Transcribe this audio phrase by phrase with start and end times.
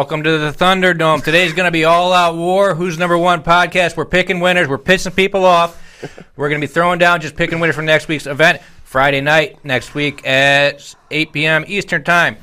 [0.00, 1.22] Welcome to the Thunderdome.
[1.22, 2.74] Today's going to be all out war.
[2.74, 3.98] Who's number one podcast?
[3.98, 4.66] We're picking winners.
[4.66, 5.78] We're pissing people off.
[6.36, 8.62] We're going to be throwing down, just picking winners for next week's event.
[8.82, 11.64] Friday night next week at 8 p.m.
[11.68, 12.38] Eastern Time.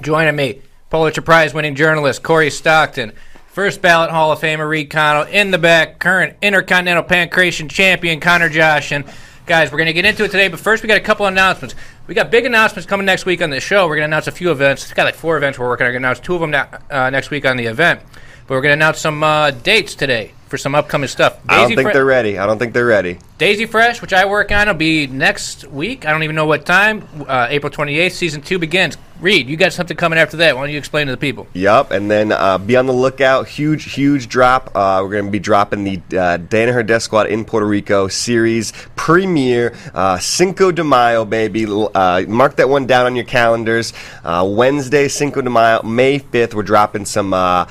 [0.00, 3.12] Joining me, Pulitzer Prize winning journalist Corey Stockton,
[3.48, 8.48] first ballot Hall of Famer Reed Connell, in the back, current Intercontinental Pankration champion Connor
[8.48, 8.90] Josh.
[8.90, 9.04] And
[9.44, 11.74] guys, we're going to get into it today, but first we got a couple announcements.
[12.06, 13.88] We got big announcements coming next week on the show.
[13.88, 14.84] We're going to announce a few events.
[14.84, 15.88] It's got like four events we're working on.
[15.88, 18.00] We're going to announce two of them now, uh, next week on the event.
[18.46, 21.40] But we're going to announce some uh, dates today for some upcoming stuff.
[21.48, 22.38] I don't think Fre- they're ready.
[22.38, 23.18] I don't think they're ready.
[23.38, 26.06] Daisy Fresh, which I work on, will be next week.
[26.06, 27.06] I don't even know what time.
[27.26, 28.96] Uh, April 28th, season two begins.
[29.20, 30.54] Reed, you got something coming after that.
[30.54, 31.46] Why don't you explain to the people?
[31.54, 33.48] Yup, and then uh, be on the lookout.
[33.48, 34.70] Huge, huge drop.
[34.74, 38.72] Uh, we're going to be dropping the uh, Danaher Death Squad in Puerto Rico series
[38.94, 41.64] premiere, uh, Cinco de Mayo, baby.
[41.64, 43.94] L- Uh, mark that one down on your calendars.
[44.22, 47.64] Uh, Wednesday, Cinco de Mayo, May 5th, we're dropping some uh,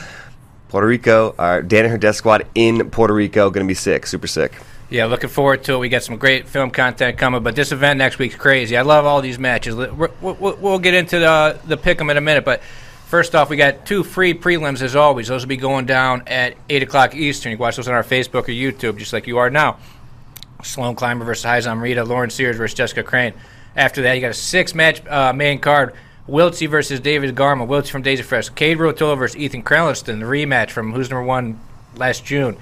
[0.70, 3.52] Puerto Rico, our Danaher Death Squad in Puerto Rico.
[3.52, 4.54] Going to be sick, super sick.
[4.90, 5.78] Yeah, looking forward to it.
[5.78, 8.76] We got some great film content coming, but this event next week's crazy.
[8.76, 9.76] I love all these matches.
[9.76, 12.64] We'll, get into the the pick 'em in a minute, but
[13.06, 15.28] first off, we got two free prelims as always.
[15.28, 17.52] Those will be going down at eight o'clock Eastern.
[17.52, 19.78] You can watch those on our Facebook or YouTube, just like you are now.
[20.64, 23.36] Sloan Clymer versus Haisam Rida, Lauren Sears versus Jessica Crane.
[23.76, 25.94] After that, you got a six match uh, main card.
[26.28, 27.68] Wiltse versus David Garmo.
[27.68, 28.50] Wiltse from Daisy Fresh.
[28.52, 30.20] Kade Ruotolo versus Ethan Crelinsten.
[30.20, 31.60] The rematch from Who's Number One
[31.96, 32.58] last June.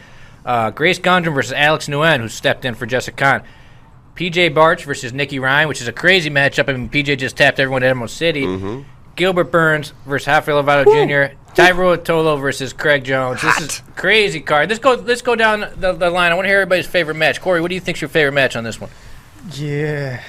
[0.46, 3.44] Uh, Grace Gundrum versus Alex Nguyen, who stepped in for Jessica Khan.
[4.16, 6.70] PJ Barch versus Nicky Ryan, which is a crazy matchup.
[6.70, 8.46] I mean, PJ just tapped everyone at Emerald City.
[9.16, 11.36] Gilbert Burns versus Rafael Lovato Jr.
[11.56, 13.42] Tye Ruotolo versus Craig Jones.
[13.42, 14.70] This is a crazy card.
[14.70, 14.96] Let's go.
[14.96, 16.32] Let's go down the, the line.
[16.32, 17.40] I want to hear everybody's favorite match.
[17.40, 18.90] Corey, what do you think's your favorite match on this one?
[19.54, 20.22] Yeah.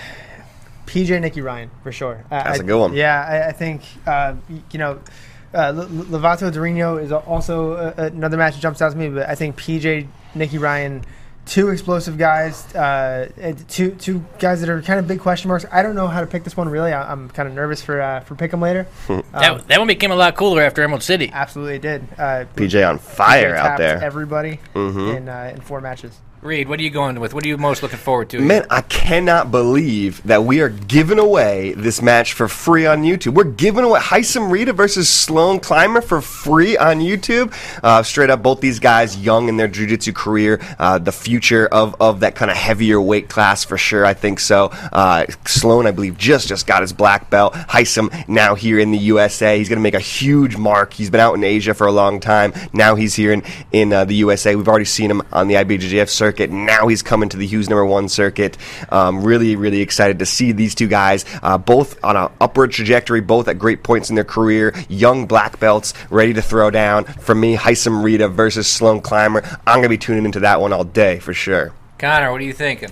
[0.94, 2.24] PJ Nicky Ryan for sure.
[2.30, 2.94] Uh, That's a a good one.
[2.94, 4.34] Yeah, I, I think uh,
[4.72, 5.00] you know.
[5.52, 9.08] Uh, L- L- Lovato Durinho is also uh, another match that jumps out to me,
[9.08, 11.04] but I think PJ Nicky Ryan,
[11.46, 13.28] two explosive guys, uh,
[13.68, 15.64] two two guys that are kind of big question marks.
[15.70, 16.92] I don't know how to pick this one really.
[16.92, 18.88] I, I'm kind of nervous for uh, for pick 'em later.
[19.08, 21.30] Um, that, that one became a lot cooler after Emerald City.
[21.32, 22.02] absolutely it did.
[22.18, 24.02] Uh, PJ on fire PJ out there.
[24.02, 25.16] Everybody Mhm.
[25.18, 26.18] in uh, in four matches.
[26.44, 27.32] Reed, what are you going with?
[27.32, 28.38] What are you most looking forward to?
[28.38, 33.32] Man, I cannot believe that we are giving away this match for free on YouTube.
[33.32, 37.54] We're giving away Haisam Rida versus Sloan Clymer for free on YouTube.
[37.82, 40.60] Uh, straight up, both these guys young in their jiu-jitsu career.
[40.78, 44.04] Uh, the future of, of that kind of heavier weight class for sure.
[44.04, 44.66] I think so.
[44.92, 47.54] Uh, Sloan, I believe, just just got his black belt.
[47.54, 49.56] Haisam now here in the USA.
[49.56, 50.92] He's going to make a huge mark.
[50.92, 52.52] He's been out in Asia for a long time.
[52.74, 54.54] Now he's here in in uh, the USA.
[54.54, 56.33] We've already seen him on the IBJJF circuit.
[56.40, 58.56] Now he's coming to the Who's number one circuit.
[58.90, 63.20] Um, really, really excited to see these two guys, uh, both on an upward trajectory,
[63.20, 64.74] both at great points in their career.
[64.88, 67.04] Young black belts ready to throw down.
[67.04, 69.42] For me, Haisam Rida versus Sloan Clymer.
[69.66, 71.72] I'm gonna be tuning into that one all day for sure.
[71.98, 72.90] Connor, what are you thinking?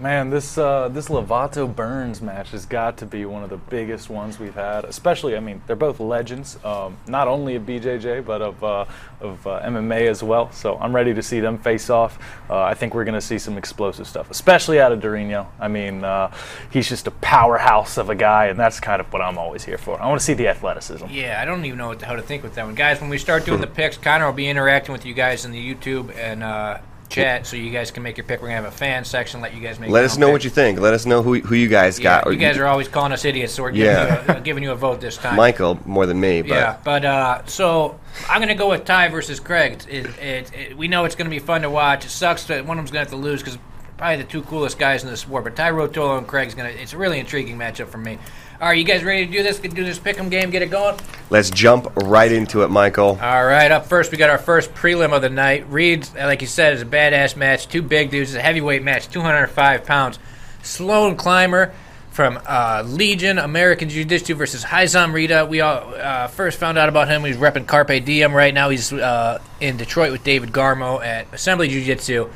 [0.00, 4.08] Man, this uh, this Lovato Burns match has got to be one of the biggest
[4.08, 4.86] ones we've had.
[4.86, 8.86] Especially, I mean, they're both legends, um, not only of BJJ but of uh,
[9.20, 10.50] of uh, MMA as well.
[10.52, 12.18] So I'm ready to see them face off.
[12.48, 15.46] Uh, I think we're going to see some explosive stuff, especially out of Durinho.
[15.60, 16.32] I mean, uh,
[16.70, 19.76] he's just a powerhouse of a guy, and that's kind of what I'm always here
[19.76, 20.00] for.
[20.00, 21.08] I want to see the athleticism.
[21.10, 23.02] Yeah, I don't even know how to think with that one, guys.
[23.02, 25.74] When we start doing the picks, Connor will be interacting with you guys in the
[25.74, 26.78] YouTube and uh,
[27.10, 28.40] chat so you guys can make your pick.
[28.40, 29.40] We're gonna have a fan section.
[29.40, 29.90] Let you guys make.
[29.90, 30.32] Let us know pick.
[30.32, 30.78] what you think.
[30.80, 32.32] Let us know who who you guys Yeah, got.
[32.32, 34.24] You guys are always calling us idiots, so we're giving, Yeah.
[34.32, 35.36] you, a, giving you a vote this time.
[35.36, 37.98] Michael more than me, but Yeah, but uh, so
[38.28, 39.82] I'm going to go with Ty versus Craig.
[39.88, 42.04] It, it, it, we know it's going to be fun to watch.
[42.06, 43.58] It sucks that one of them's going to have to lose because
[43.98, 45.44] probably the two coolest guys in the sport.
[45.44, 46.66] But Tye Ruotolo and Craig's to.
[46.82, 48.18] It's a really intriguing matchup for me.
[48.60, 49.58] All right, you guys ready to do this?
[49.58, 50.98] Do this pick'em game, get it going.
[51.30, 53.18] let's jump right into it, Michael.
[53.18, 55.70] All right, up first we got our first prelim of the night.
[55.70, 57.68] Reed, like you said, is a badass match.
[57.68, 58.34] Two big dudes.
[58.34, 60.18] It's a heavyweight match, 205 pounds.
[60.62, 61.72] Sloan Clymer
[62.10, 65.48] from uh, Legion American Jiu Jitsu versus Haisam Rida.
[65.48, 67.24] We all uh, first found out about him.
[67.24, 68.68] He's repping Carpe Diem right now.
[68.68, 72.28] He's uh, in Detroit with David Garmo at Assembly Jiu Jitsu.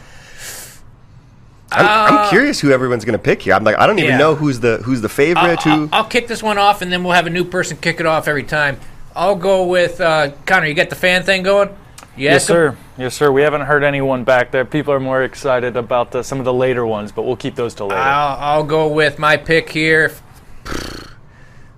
[1.73, 3.55] I'm, Uh, I'm curious who everyone's going to pick here.
[3.55, 4.19] I'm like, I don't even Yeah.
[4.19, 5.67] know who's the who's the favorite.
[5.67, 5.89] I'll, who?
[5.93, 8.29] I'll kick this one off, and then we'll have a new person kick it off
[8.29, 8.79] every time.
[9.17, 10.67] I'll go with uh, Connor.
[10.67, 11.69] You got the fan thing going?
[12.17, 12.55] You Yes, ask him?
[12.55, 12.77] sir.
[12.99, 13.33] Yes, sir.
[13.33, 14.65] We haven't heard anyone back there.
[14.65, 17.75] People are more excited about the, some of the later ones, but we'll keep those
[17.75, 18.01] till later.
[18.01, 20.13] I'll, I'll go with my pick here.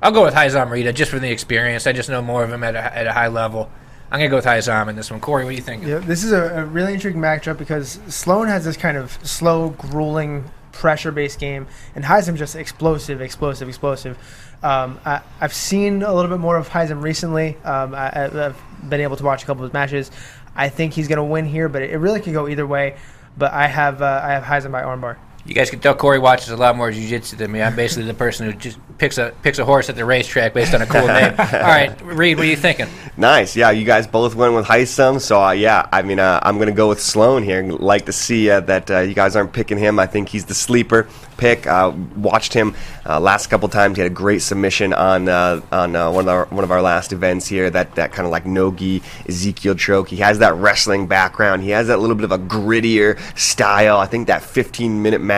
[0.03, 1.87] I'll go with Haisam Rida just for the experience.
[1.87, 3.71] I just know more of him at a, at a high level.
[4.11, 5.21] I'm gonna go with Haisam in this one.
[5.21, 5.85] Corey, what do you think?
[5.85, 9.71] Yeah, this is a, a really intriguing matchup because Sloan has this kind of slow,
[9.71, 14.17] grueling, pressure-based game, and Haisam just explosive, explosive, explosive.
[14.63, 17.57] Um, I, I've seen a little bit more of Haisam recently.
[17.65, 20.11] Um, I, I've been able to watch a couple of his matches.
[20.55, 22.97] I think he's going to win here, but it, it really could go either way.
[23.37, 25.17] But I have uh, I have Haisam by armbar.
[25.47, 27.63] You guys can tell Corey watches a lot more jiu-jitsu than me.
[27.63, 30.75] I'm basically the person who just picks a picks a horse at the racetrack based
[30.75, 31.35] on a cool name.
[31.39, 32.89] All right, Reed, what are you thinking?
[33.17, 33.55] Nice.
[33.55, 35.21] Yeah, you guys both went with Haisam.
[35.21, 37.63] So, uh, yeah, I mean, uh, I'm going to go with Sloan here.
[37.63, 39.99] Like to see uh, that uh, you guys aren't picking him.
[39.99, 41.67] I think he's the sleeper pick.
[41.67, 43.97] Uh, watched him uh, last couple times.
[43.97, 46.83] He had a great submission on uh, on uh, one of our one of our
[46.83, 47.71] last events here.
[47.71, 50.09] That that kind of like Nogi Ezekiel choke.
[50.09, 51.63] He has that wrestling background.
[51.63, 53.99] He has that little bit of a grittier style.
[53.99, 55.36] I think that 15 minute match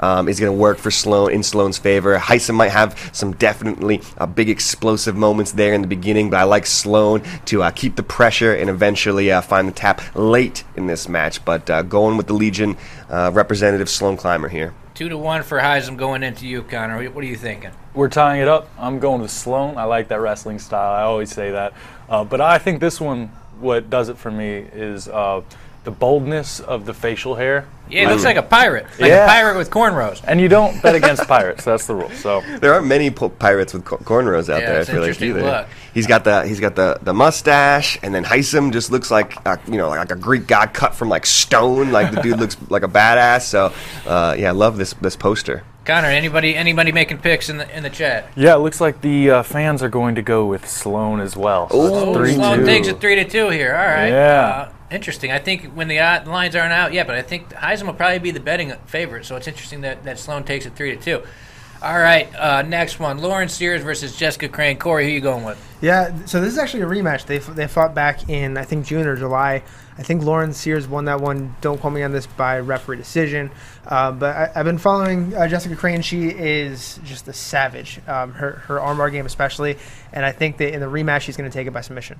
[0.00, 2.18] um, is going to work for Sloan in Sloan's favor.
[2.18, 6.44] Haisam might have some definitely uh, big explosive moments there in the beginning, but I
[6.44, 10.86] like Sloan to uh, keep the pressure and eventually uh, find the tap late in
[10.86, 11.44] this match.
[11.44, 12.76] But uh, going with the Legion
[13.10, 14.74] uh, representative Sloan Clymer here.
[14.94, 17.10] Two to one for Haisam going into you, Connor.
[17.10, 17.70] What are you thinking?
[17.92, 18.70] We're tying it up.
[18.78, 19.76] I'm going with Sloan.
[19.76, 20.94] I like that wrestling style.
[20.94, 21.74] I always say that.
[22.08, 23.28] Uh, but I think this one,
[23.60, 25.42] what does it for me is uh,
[25.86, 27.64] the boldness of the facial hair.
[27.88, 29.24] Yeah, he looks like a pirate, like Yeah.
[29.24, 30.20] a pirate with cornrows.
[30.26, 31.64] And you don't bet against pirates.
[31.64, 32.10] That's the rule.
[32.10, 34.76] So There aren't many po- pirates with co- cornrows out Yeah, there.
[34.78, 35.42] I it's feel like interesting either.
[35.42, 35.66] look.
[35.94, 39.56] He's got the he's got the, the mustache, and then Haisam just looks like uh,
[39.68, 41.92] you know like a Greek god cut from like stone.
[41.92, 43.42] Like the dude looks like a badass.
[43.42, 43.72] So
[44.06, 45.62] uh, yeah, I love this this poster.
[45.84, 48.26] Connor, anybody anybody making picks in the in the chat?
[48.34, 51.70] yeah, it looks like the uh, fans are going to go with Sloan as well.
[51.70, 52.14] So Ooh.
[52.14, 52.66] three Sloan two.
[52.66, 53.70] takes it three to two here.
[53.72, 54.08] All right.
[54.08, 54.68] Yeah.
[54.68, 55.32] Uh, interesting.
[55.32, 58.18] I think when the uh, lines aren't out yet, but I think Haisam will probably
[58.18, 59.24] be the betting favorite.
[59.24, 61.22] So it's interesting that, that Sloan takes it three to two.
[61.82, 62.34] All right.
[62.34, 64.78] Uh, next one: Lauren Sears versus Jessica Crane.
[64.78, 65.62] Corey, who you going with?
[65.82, 67.26] Yeah, so this is actually a rematch.
[67.26, 69.62] They, f- they fought back in I think June or July.
[69.98, 71.54] I think Lauren Sears won that one.
[71.60, 73.50] Don't quote me on this by referee decision.
[73.86, 76.02] Uh, but I, I've been following uh, Jessica Crane.
[76.02, 78.00] She is just a savage.
[78.06, 79.76] Um, her her armbar game especially,
[80.12, 82.18] and I think that in the rematch she's going to take it by submission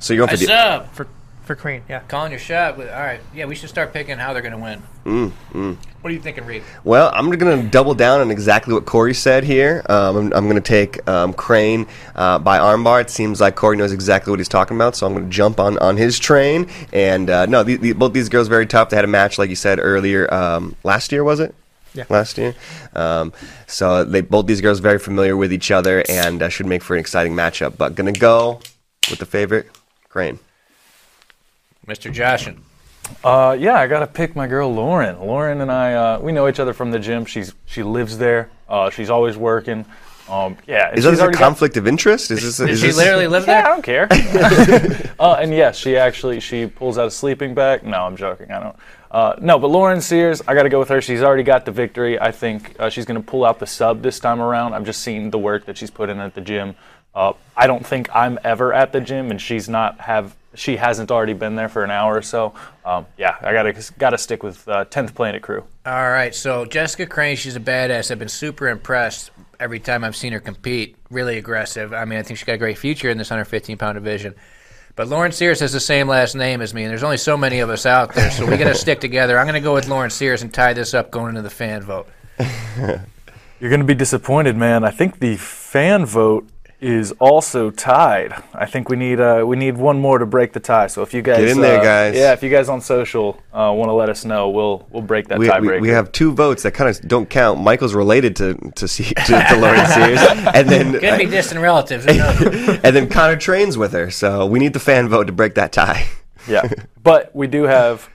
[0.00, 0.94] So you're going for the up?
[0.94, 1.08] for
[1.46, 1.82] for Crane.
[1.88, 2.00] Yeah.
[2.08, 2.76] Calling your shot.
[2.76, 3.20] With, all right.
[3.34, 4.82] Yeah, we should start picking how they're going to win.
[5.04, 6.62] Mm, What are you thinking, Reed?
[6.84, 9.84] Well, I'm going to double down on exactly what Corey said here.
[9.88, 11.86] Um, I'm, I'm going to take um, Crane
[12.16, 13.00] uh, by armbar.
[13.00, 15.60] It seems like Corey knows exactly what he's talking about, so I'm going to jump
[15.60, 16.68] on, on his train.
[16.92, 18.90] And uh, no, the, the, both these girls very tough.
[18.90, 21.54] They had a match, like you said earlier, um, last year, was it?
[21.94, 22.04] Yeah.
[22.10, 22.54] Last year,
[22.94, 23.32] um,
[23.66, 26.94] so they both these girls very familiar with each other and uh, should make for
[26.94, 27.78] an exciting matchup.
[27.78, 28.60] But gonna go
[29.08, 29.70] with the favorite,
[30.10, 30.38] Crane.
[31.88, 32.12] Mr.
[32.12, 32.58] Joshin.
[33.22, 35.18] Uh, yeah, I gotta pick my girl Lauren.
[35.20, 37.24] Lauren and I, uh, we know each other from the gym.
[37.24, 38.50] She's she lives there.
[38.68, 39.84] Uh, she's always working.
[40.28, 42.32] Um, yeah, and Is she's this a already got- conflict of interest?
[42.32, 42.56] Is this?
[42.56, 44.08] Does is she this- literally live Yeah, I don't care.
[45.20, 47.84] uh, and yes, she actually she pulls out a sleeping bag.
[47.84, 48.50] No, I'm joking.
[48.50, 48.76] I don't.
[49.08, 51.00] Uh, no, but Lauren Sears, I got to go with her.
[51.00, 52.18] She's already got the victory.
[52.18, 54.74] I think uh, she's going to pull out the sub this time around.
[54.74, 56.74] I've just seen the work that she's put in at the gym.
[57.14, 60.34] Uh, I don't think I'm ever at the gym, and she's not have.
[60.56, 62.54] She hasn't already been there for an hour or so.
[62.84, 65.64] Um, yeah, I gotta gotta stick with uh, 10th Planet Crew.
[65.84, 68.10] All right, so Jessica Crane, she's a badass.
[68.10, 70.96] I've been super impressed every time I've seen her compete.
[71.10, 71.92] Really aggressive.
[71.92, 74.34] I mean, I think she's got a great future in this 115 pound division.
[74.96, 77.60] But Lauren Sears has the same last name as me, and there's only so many
[77.60, 79.38] of us out there, so we got to stick together.
[79.38, 81.82] I'm going to go with Lauren Sears and tie this up going into the fan
[81.82, 82.08] vote.
[82.78, 84.84] You're going to be disappointed, man.
[84.84, 86.48] I think the fan vote
[86.80, 88.34] is also tied.
[88.52, 90.88] I think we need uh, we need one more to break the tie.
[90.88, 92.14] So if you guys Get in there, uh, guys.
[92.14, 95.28] yeah, if you guys on social uh, want to let us know, we'll we'll break
[95.28, 95.80] that We, tiebreaker.
[95.80, 97.60] we, we have two votes that kind of don't count.
[97.60, 100.20] Michael's related to to, see, to, to Lauren Sears,
[100.54, 102.04] and then Could be distant relatives.
[102.86, 104.10] And then Connor trains with her.
[104.10, 106.06] So we need the fan vote to break that tie.
[106.48, 106.68] yeah,
[107.02, 108.08] but we do have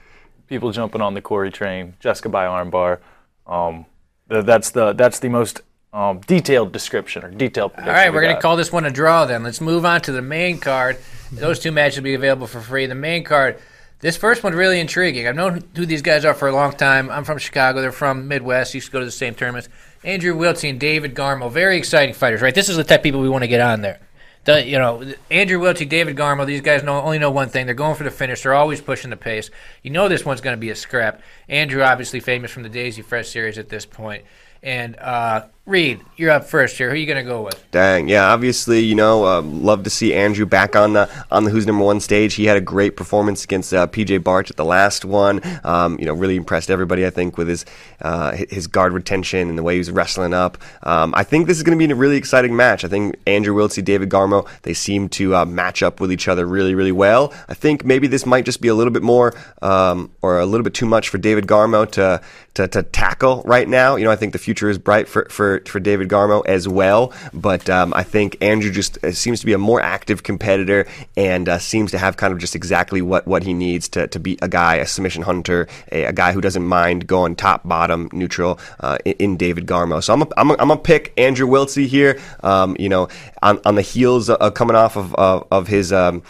[0.46, 1.94] people jumping on the Corey train.
[2.00, 2.98] Jessica by armbar.
[3.46, 3.86] Um,
[4.28, 5.60] that's the that's the most
[5.92, 7.72] um, detailed description or detailed.
[7.76, 9.42] All right, we're going to call this one a draw then.
[9.42, 10.98] Let's move on to the main card.
[11.30, 12.86] Those two matches will be available for free.
[12.86, 13.58] The main card,
[14.00, 15.28] this first one's really intriguing.
[15.28, 17.10] I've known who these guys are for a long time.
[17.10, 17.80] I'm from Chicago.
[17.80, 18.74] They're from Midwest.
[18.74, 19.68] Used to go to the same tournaments.
[20.04, 22.54] Andrew Wiltse and David Garmo, very exciting fighters, right?
[22.54, 24.00] This is the type of people we want to get on there.
[24.44, 27.66] The, you know, Andrew Wiltse, David Garmo, these guys know, only know one thing.
[27.66, 28.42] They're going for the finish.
[28.42, 29.50] They're always pushing the pace.
[29.82, 31.22] You know this one's going to be a scrap.
[31.48, 34.24] Andrew, obviously famous from the Daisy Fresh series at this point.
[34.64, 36.88] And uh, Reed, you're up first here.
[36.88, 37.64] Who are you going to go with?
[37.70, 38.32] Dang, yeah.
[38.32, 41.84] Obviously, you know, uh, love to see Andrew back on the on the Who's Number
[41.84, 42.34] One stage.
[42.34, 45.40] He had a great performance against uh, PJ Barch at the last one.
[45.62, 47.06] Um, you know, really impressed everybody.
[47.06, 47.64] I think with his
[48.00, 50.58] uh, his guard retention and the way he was wrestling up.
[50.82, 52.84] Um, I think this is going to be a really exciting match.
[52.84, 56.44] I think Andrew Wiltse, David Garmo, they seem to uh, match up with each other
[56.44, 57.32] really, really well.
[57.48, 60.64] I think maybe this might just be a little bit more um, or a little
[60.64, 62.20] bit too much for David Garmo to
[62.54, 63.96] to, to tackle right now.
[63.96, 67.12] You know, I think the future is bright for for, for David Garmo as well.
[67.32, 71.48] But um, I think Andrew just uh, seems to be a more active competitor and
[71.48, 74.38] uh, seems to have kind of just exactly what, what he needs to, to be
[74.42, 78.58] a guy, a submission hunter, a, a guy who doesn't mind going top, bottom, neutral
[78.80, 80.04] uh, in, David Garmo.
[80.04, 82.20] So I'm going I'm I'm a pick Andrew Wiltse here.
[82.42, 83.08] Um, you know,
[83.42, 85.92] on, on the heels of coming off of, of, his.
[85.92, 86.22] Um,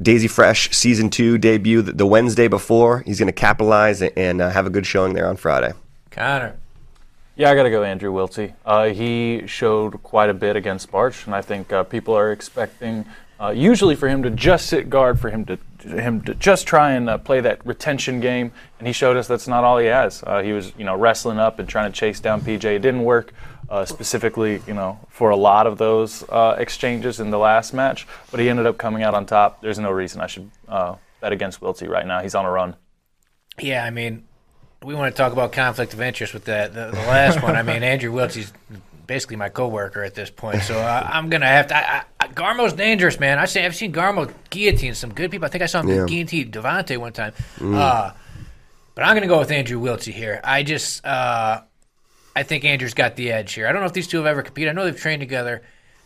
[0.00, 3.00] Daisy Fresh season two debut the, Wednesday before.
[3.00, 5.72] He's going to capitalize and, and uh, have a good showing there on Friday.
[6.10, 6.56] Connor.
[7.36, 8.54] Yeah, I got to go Andrew Wiltse.
[8.64, 13.06] Uh, he showed quite a bit against Barch, and I think uh, people are expecting
[13.40, 16.92] uh, usually for him to just sit guard, for him to him to just try
[16.92, 20.22] and uh, play that retention game, and he showed us that's not all he has.
[20.24, 22.64] Uh, he was you know wrestling up and trying to chase down PJ.
[22.64, 23.32] It didn't work
[23.68, 28.38] uh, specifically, you know, for a lot of those exchanges in the last match, but
[28.38, 29.60] he ended up coming out on top.
[29.60, 32.20] There's no reason I should bet against Wiltse right now.
[32.20, 32.76] He's on a run.
[33.58, 34.24] Yeah, I mean,
[34.84, 37.56] we want to talk about conflict of interest with that the, the last one.
[37.56, 38.52] I mean, Andrew Wiltse's
[39.06, 41.76] basically my coworker at this point, so I, am gonna have to.
[41.76, 43.38] I, I, Garmo's dangerous, man.
[43.38, 45.46] I say I've seen Garmo guillotine some good people.
[45.46, 46.06] I think I saw him Yeah.
[46.06, 47.32] guillotine Devontae one time.
[47.60, 48.12] Uh,
[48.94, 50.40] but I'm gonna go with Andrew Wiltse here.
[50.44, 51.62] I just uh,
[52.36, 53.66] I think Andrew's got the edge here.
[53.66, 54.70] I don't know if these two have ever competed.
[54.70, 55.62] I know they've trained together.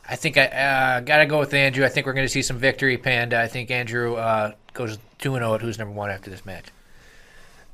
[0.08, 1.85] I think I uh, gotta go with Andrew.
[1.85, 3.40] I think we're gonna see some victory, Panda.
[3.40, 6.66] I think Andrew uh, goes two and zero at who's number one after this match.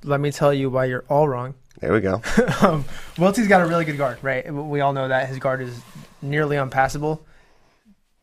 [0.05, 1.55] Let me tell you why you're all wrong.
[1.81, 2.23] There we go.
[2.63, 2.85] um,
[3.19, 4.53] Wiltse's got a really good guard, right?
[4.53, 5.81] We all know that his guard is
[6.23, 7.25] nearly unpassable.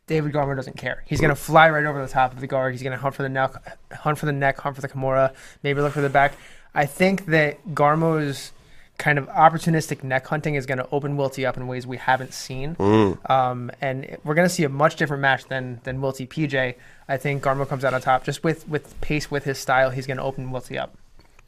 [0.07, 1.03] David Garmo doesn't care.
[1.05, 2.73] He's gonna fly right over the top of the guard.
[2.73, 3.51] He's gonna hunt for the neck,
[3.91, 5.33] hunt for the neck, hunt for the Kimura,
[5.63, 6.35] maybe look for the back.
[6.73, 8.51] I think that Garmo's
[8.97, 12.33] kind of opportunistic neck hunting is going to open Wiltse up in ways we haven't
[12.33, 12.75] seen.
[13.25, 16.75] Um, and we're going to see a much different match than than Wiltse PJ.
[17.07, 19.89] I think Garmo comes out on top just with with pace, with his style.
[19.89, 20.95] He's going to open Wiltse up.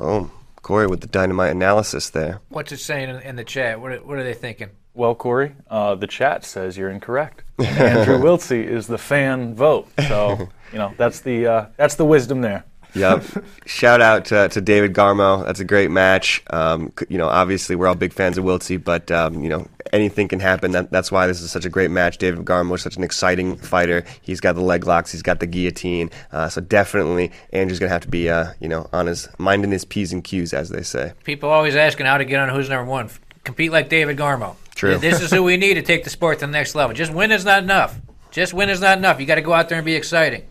[0.04, 0.32] Boom.
[0.62, 2.42] Corey with the dynamite analysis there.
[2.50, 3.80] What's it saying in, in the chat?
[3.80, 4.70] What are, what are they thinking?
[4.94, 7.44] Well, Corey, uh, the chat says you're incorrect.
[7.58, 12.04] And Andrew Wiltse is the fan vote, so you know that's the uh, that's the
[12.04, 12.66] wisdom there.
[12.96, 13.24] Yep.
[13.66, 15.46] Shout out to, to David Garmo.
[15.46, 16.44] That's a great match.
[16.50, 20.28] Um, you know, obviously we're all big fans of Wiltse, but um, you know anything
[20.28, 20.72] can happen.
[20.72, 22.18] That, that's why this is such a great match.
[22.18, 24.04] David Garmo is such an exciting fighter.
[24.22, 25.12] He's got the leg locks.
[25.12, 26.10] He's got the guillotine.
[26.32, 29.86] Uh, so definitely Andrew's gonna have to be uh, you know on his minding his
[29.86, 31.14] p's and q's as they say.
[31.24, 33.10] People always asking how to get on who's number one.
[33.44, 34.56] Compete like David Garmo.
[34.76, 34.98] True.
[34.98, 36.96] This is who we need to take the sport to the next level.
[36.96, 38.00] Just win is not enough.
[38.32, 39.20] Just win is not enough.
[39.20, 40.44] You got to go out there and be exciting.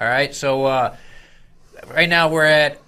[0.00, 0.34] All right.
[0.34, 0.96] So uh,
[1.94, 2.80] right now we're at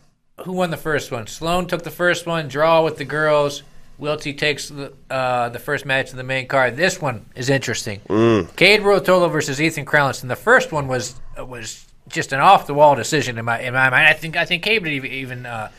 [0.44, 1.26] who won the first one?
[1.26, 2.48] Sloan took the first one.
[2.48, 3.62] Draw with the girls.
[4.00, 6.76] Wiltse takes the, uh, the first match of the main card.
[6.76, 8.00] This one is interesting.
[8.08, 10.28] Kade Ruotolo versus Ethan Crelinsten.
[10.28, 13.90] The first one was was just an off the wall decision in my in my
[13.90, 14.06] mind.
[14.06, 15.70] I think I think Kade would even, uh,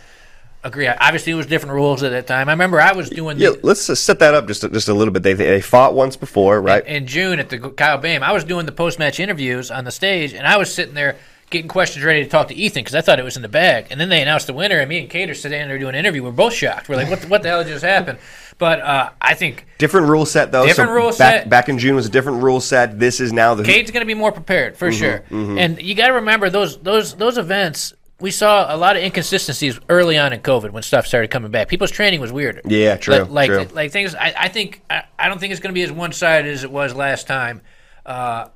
[0.63, 0.87] agree.
[0.87, 2.47] Obviously, it was different rules at that time.
[2.47, 4.87] I remember I was doing Yeah, the, let's uh, set that up just a, just
[4.87, 5.23] a little bit.
[5.23, 6.85] They they fought once before, right?
[6.85, 8.21] in June at the Kyle Bame.
[8.21, 11.17] I was doing the post match interviews on the stage, and I was sitting there
[11.51, 13.87] getting questions ready to talk to Ethan because I thought it was in the bag.
[13.91, 15.99] And then they announced the winner, and me and Kade are sitting there doing an
[15.99, 16.23] interview.
[16.23, 16.89] We're both shocked.
[16.89, 17.21] We're like, "What?
[17.21, 18.17] The, what the hell just happened?"
[18.57, 20.65] But uh, I think different rule set though.
[20.65, 21.49] Different so rule back, set.
[21.49, 22.99] Back in June was a different rule set.
[22.99, 25.57] This is now the Kade's going to be more prepared for Mm-hmm, sure.
[25.59, 27.93] And you got to remember those those those events.
[28.19, 31.69] We saw a lot of inconsistencies early on in COVID when stuff started coming back.
[31.69, 32.61] People's training was weird.
[32.65, 33.75] Yeah, true, Like like, true.
[33.75, 34.13] like things.
[34.13, 36.63] I, I think I, I don't think it's going to be as one sided as
[36.63, 37.61] it was last time.
[38.05, 38.49] Uh,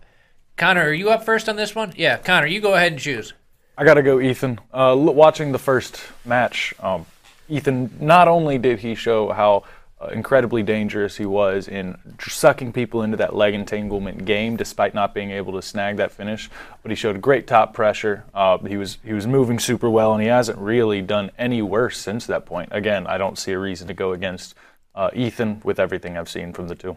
[0.58, 1.94] Connor, are you up first on this one?
[1.98, 3.34] Yeah, Connor, you go ahead and choose.
[3.78, 4.60] I got to go, Ethan.
[4.72, 7.06] Uh, watching the first match, um,
[7.50, 9.66] Ethan, not only did he show how
[10.00, 15.14] uh, incredibly dangerous he was in sucking people into that leg entanglement game, despite not
[15.14, 16.50] being able to snag that finish,
[16.82, 18.24] but he showed great top pressure.
[18.34, 21.98] Uh, he was he was moving super well, and he hasn't really done any worse
[21.98, 22.70] since that point.
[22.72, 24.56] Again, I don't see a reason to go against
[24.96, 26.96] uh, Ethan with everything I've seen from the two.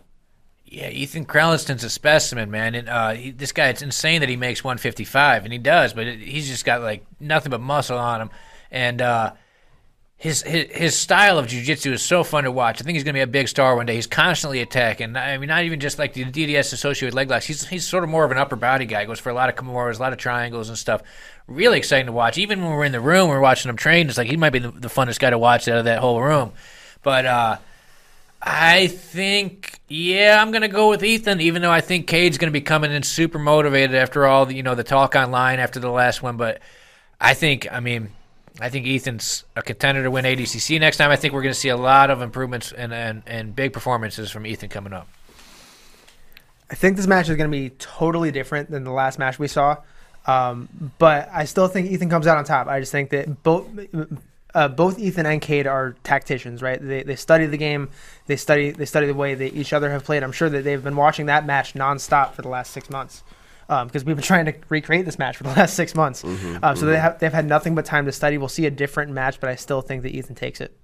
[0.70, 2.75] Yeah, Ethan Crelinsten's a specimen, man.
[2.75, 6.06] And uh, he, this guy, it's insane that he makes 155, and he does, but
[6.06, 8.30] it, he's just got like nothing but muscle on him.
[8.70, 9.32] And uh,
[10.18, 12.82] his, his his style of jiu-jitsu is so fun to watch.
[12.82, 13.94] I think he's going to be a big star one day.
[13.94, 15.16] He's constantly attacking.
[15.16, 17.46] I mean, not even just like the DDS associated with leg locks.
[17.46, 19.00] He's he's sort of more of an upper body guy.
[19.00, 21.02] He Goes for a lot of kimuras, a lot of triangles and stuff.
[21.46, 22.37] Really exciting to watch.
[22.37, 24.08] Even when we're in the room, we're watching him train.
[24.08, 26.20] It's like he might be the, the funnest guy to watch out of that whole
[26.20, 26.52] room.
[27.02, 27.56] But uh,
[28.42, 32.61] I think, yeah, I'm to go with Ethan, even though I think Kade's to be
[32.61, 36.23] coming in super motivated after all the, you know, the talk online after the last
[36.23, 36.37] one.
[36.37, 36.61] But
[37.18, 38.11] I think, I mean,
[38.61, 41.11] I think Ethan's a contender to win ADCC next time.
[41.11, 44.47] I think we're to see a lot of improvements and, and, and big performances from
[44.47, 45.09] Ethan coming up.
[46.71, 49.78] I think this match is to be totally different than the last match we saw.
[50.26, 50.68] Um,
[50.99, 52.66] but I still think Ethan comes out on top.
[52.66, 53.66] I just think that both
[54.55, 56.81] uh, both Ethan and Kade are tacticians, right?
[56.81, 57.90] They, they study the game,
[58.26, 60.23] they study they study the way they each other have played.
[60.23, 63.23] I'm sure that they've been watching that match nonstop for the last six months
[63.69, 66.25] because we've been trying to recreate this match for the last six months.
[66.62, 68.38] um, so they have they've had nothing but time to study.
[68.38, 70.75] We'll see a different match, but I still think that Ethan takes it.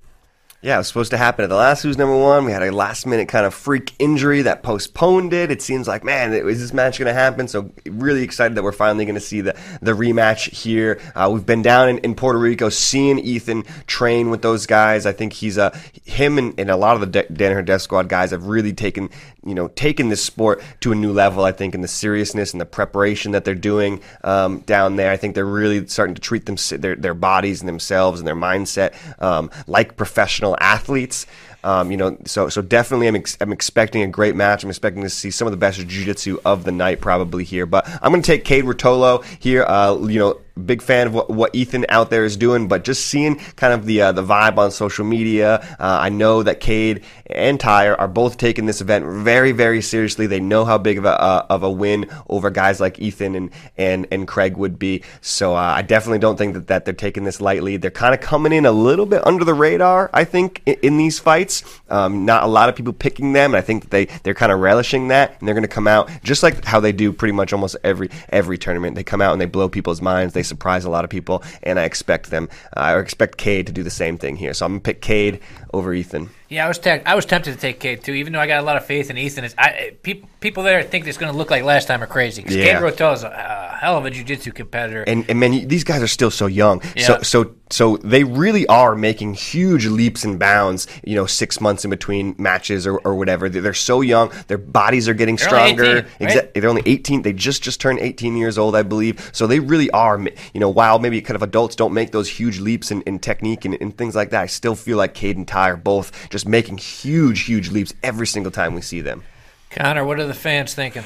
[0.65, 2.47] Yeah, it was supposed to happen at the last Who's Number One.
[2.47, 5.51] We had a last minute kind of freak injury that postponed it.
[5.51, 7.49] It seems like, man, is this match going to happen?
[7.49, 11.03] So really excited that we're finally going to see the, the rematch here.
[11.15, 15.05] Uh, we've been down in, in Puerto Rico seeing Ethan train with those guys.
[15.05, 18.09] I think he's a, him and, and a lot of the De- Danaher Death Squad
[18.09, 19.11] guys have really taken,
[19.45, 22.61] you know, taken this sport to a new level, I think, in the seriousness and
[22.63, 25.11] the preparation that they're doing um, down there.
[25.11, 28.35] I think they're really starting to treat them, their, their bodies and themselves and their
[28.35, 31.27] mindset um, like professional athletes.
[31.63, 34.65] Um, you know, so so definitely, I'm ex- I'm expecting a great match.
[34.65, 37.65] I'm expecting to see some of the best jiu-jitsu of the night probably here.
[37.65, 39.65] But I'm going to take Kade Ruotolo here.
[39.65, 43.07] Uh, you know, big fan of what, what Ethan out there is doing, but just
[43.07, 45.57] seeing kind of the uh, the vibe on social media.
[45.79, 50.27] Uh, I know that Kade and Tyre are both taking this event very very seriously.
[50.27, 53.51] They know how big of a uh, of a win over guys like Ethan and
[53.77, 55.03] and and Craig would be.
[55.21, 57.77] So uh, I definitely don't think that, that they're taking this lightly.
[57.77, 60.11] They're kind of coming in a little bit under the radar.
[60.13, 63.59] I think in, in these fights, um, not a lot of people picking them, and
[63.59, 66.43] I think they they're kind of relishing that, and they're going to come out just
[66.43, 68.95] like how they do pretty much almost every every tournament.
[68.95, 70.33] They come out and they blow people's minds.
[70.35, 72.49] They surprise a lot of people, and I expect them.
[72.75, 74.55] I expect Kade to do the same thing here.
[74.55, 75.41] So I'm gonna pick Kade
[75.73, 76.31] over Ethan.
[76.49, 78.61] Yeah, I was te- I was tempted to take Kade too, even though I got
[78.61, 79.45] a lot of faith in Ethan.
[79.45, 82.43] It's, I, people people there think it's going to look like last time are crazy.
[82.43, 82.81] Because Yeah.
[82.81, 85.03] Kade Ruotolo is a, a hell of a jiu-jitsu competitor.
[85.05, 86.83] and and man, these guys are still so young.
[86.83, 87.23] So Yeah.
[87.23, 90.87] so so they really are making huge leaps and bounds.
[91.03, 93.49] You know, six months in between matches or, or whatever.
[93.49, 94.31] They're, they're so young.
[94.47, 95.99] Their bodies are getting They're only stronger.
[96.21, 96.37] 18, right?
[96.53, 97.23] Exa- They're only eighteen.
[97.23, 99.31] They just just turned eighteen years old, I believe.
[99.33, 100.21] So they really are.
[100.53, 103.65] You know, while maybe kind of adults don't make those huge leaps in, in technique
[103.65, 106.49] and, and things like that, I still feel like Kade and Tye are both just
[106.49, 109.23] making huge huge leaps every single time we see them.
[109.71, 111.05] Connor, what are the fans thinking?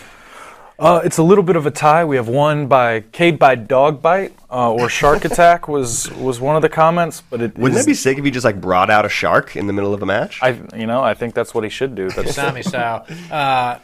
[0.78, 2.02] Uh, it's a little bit of a tie.
[2.06, 6.56] We have one by Kade by dog bite uh, or shark attack was was one
[6.56, 8.88] of the comments, but it Wouldn't is- that be sick if you just like brought
[8.88, 10.38] out a shark in the middle of a match?
[10.42, 12.08] I you know I think that's what he should do.
[12.08, 13.06] That's, Sami style.
[13.30, 13.78] Uh,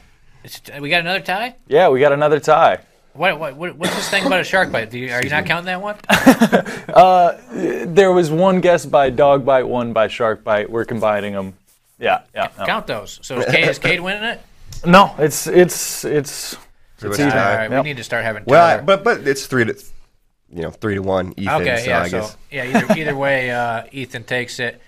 [0.45, 1.57] it's, we got another tie.
[1.69, 2.79] yeah, we got another tie.
[3.15, 4.91] What, what, what what's this thing about a shark bite?
[4.91, 5.97] Do you, are you not counting that one?
[7.95, 10.69] There was one guess by dog bite, one by shark bite.
[10.69, 11.55] We're combining them.
[11.99, 12.49] Yeah, yeah.
[12.59, 12.67] no.
[12.67, 13.21] Count those.
[13.23, 14.41] So is Kade, is Kade winning it?
[14.85, 16.57] No, it's it's it's
[16.97, 17.27] it's much even.
[17.27, 17.57] All tie.
[17.57, 17.85] right, Yep.
[17.85, 18.45] we need to start having.
[18.47, 19.75] Well, I- but but it's three to,
[20.53, 21.35] you know, three to one.
[21.37, 21.63] Ethan.
[21.63, 22.01] Okay, so yeah.
[22.03, 22.37] I so guess.
[22.51, 24.81] yeah, either either way, uh, Ethan takes it.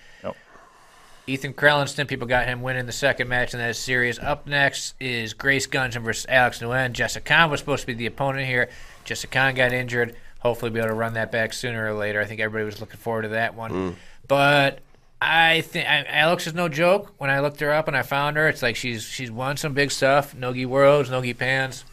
[1.29, 4.17] Ethan Crelinsten, people got him winning the second match in that series.
[4.17, 6.93] Up next is Grace Gundrum versus Alex Nguyen.
[6.93, 8.69] Jessica Khan was supposed to be the opponent here.
[9.03, 10.15] Jessica Khan got injured.
[10.39, 12.21] Hopefully, be able to run that back sooner or later.
[12.21, 13.71] I think everybody was looking forward to that one.
[13.71, 13.95] Mm.
[14.29, 14.79] But
[15.21, 17.13] I think Alex is no joke.
[17.17, 19.73] When I looked her up and I found her, it's like she's she's won some
[19.73, 20.33] big stuff.
[20.33, 21.83] Nogi Worlds, Nogi Pans.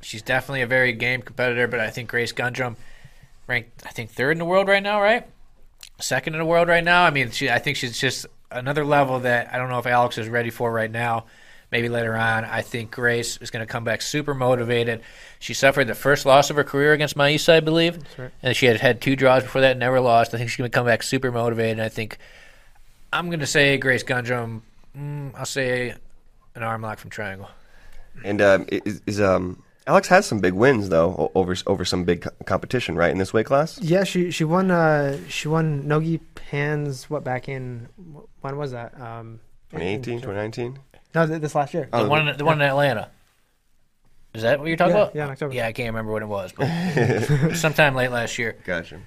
[0.00, 1.68] She's definitely a very game competitor.
[1.68, 2.76] But I think Grace Gundrum
[3.46, 5.26] ranked I think third in the world right now, right?
[6.00, 7.04] Second in the world right now.
[7.04, 10.18] I mean, she I think she's just another level that I don't know if Alex
[10.18, 11.26] is ready for right now.
[11.72, 12.44] Maybe later on.
[12.44, 15.02] I think Grace is going to come back super motivated.
[15.40, 17.98] She suffered the first loss of her career against Maisa, I believe,
[18.40, 20.32] and she had had two draws before that, never lost.
[20.32, 21.72] I think she's going to come back super motivated.
[21.72, 22.18] And I think
[23.12, 24.62] I'm going to say Grace Gundrum.
[24.96, 25.92] Mm, I'll say
[26.54, 27.50] an arm lock from Triangle.
[28.24, 32.26] And um, is, is um, Alex has some big wins though over over some big
[32.44, 33.10] competition, right?
[33.10, 33.78] In this weight class.
[33.80, 37.88] Yeah, she she won uh she won Nogi Pans what back in
[38.40, 38.98] when was that?
[39.00, 40.78] Um 2018, 2019.
[41.14, 41.88] No, th- this last year.
[41.92, 43.10] The one, in, the one in Atlanta.
[44.34, 45.14] Is that what you're talking Yeah, about?
[45.14, 45.54] yeah, in October.
[45.54, 48.56] Yeah, I can't remember when it was, but sometime late last year.
[48.64, 49.00] Gotcha.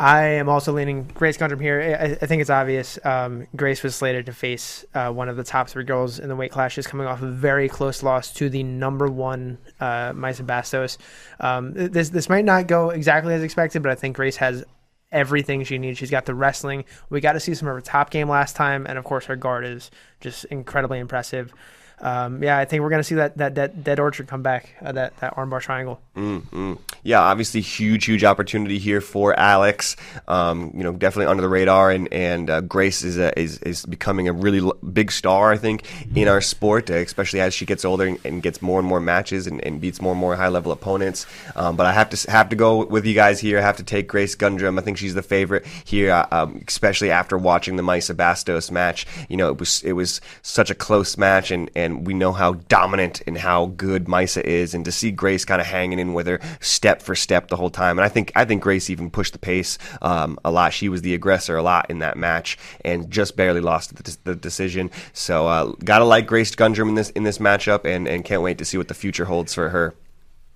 [0.00, 1.98] I am also leaning Grace Gundrum here.
[2.00, 2.98] I, I think it's obvious.
[3.04, 6.36] Um, Grace was slated to face uh, one of the top three girls in the
[6.36, 6.72] weight class.
[6.72, 10.96] She's coming off a very close loss to the number one uh, Maisa Bastos.
[11.38, 14.64] Um, this this might not go exactly as expected, but I think Grace has
[15.12, 15.98] everything she needs.
[15.98, 16.86] She's got the wrestling.
[17.10, 19.36] We got to see some of her top game last time, and of course her
[19.36, 19.90] guard is
[20.22, 21.52] just incredibly impressive.
[22.00, 24.74] Um, yeah, I think we're gonna see that that that dead orchard come back.
[24.82, 26.00] Uh, that that armbar triangle.
[26.16, 26.74] Mm-hmm.
[27.02, 29.96] Yeah, obviously huge, huge opportunity here for Alex.
[30.28, 33.86] Um, you know, definitely under the radar, and and uh, Grace is a, is is
[33.86, 35.84] becoming a really l- big star, I think,
[36.14, 39.00] in our sport, uh, especially as she gets older and, and gets more and more
[39.00, 41.26] matches and, and beats more and more high level opponents.
[41.56, 43.58] Um, but I have to have to go with you guys here.
[43.58, 44.78] I have to take Grace Gundrum.
[44.78, 49.06] I think she's the favorite here, uh, um, especially after watching the Maisa Bastos match.
[49.28, 52.54] You know, it was it was such a close match, and and we know how
[52.54, 56.26] dominant and how good Maisa is, and to see Grace kind of hanging in with
[56.26, 57.98] her step for step the whole time.
[57.98, 60.72] And I think I think Grace even pushed the pace um, a lot.
[60.72, 64.34] She was the aggressor a lot in that match, and just barely lost the, the
[64.34, 64.90] decision.
[65.12, 68.58] So uh, gotta like Grace Gundrum in this in this matchup, and and can't wait
[68.58, 69.94] to see what the future holds for her.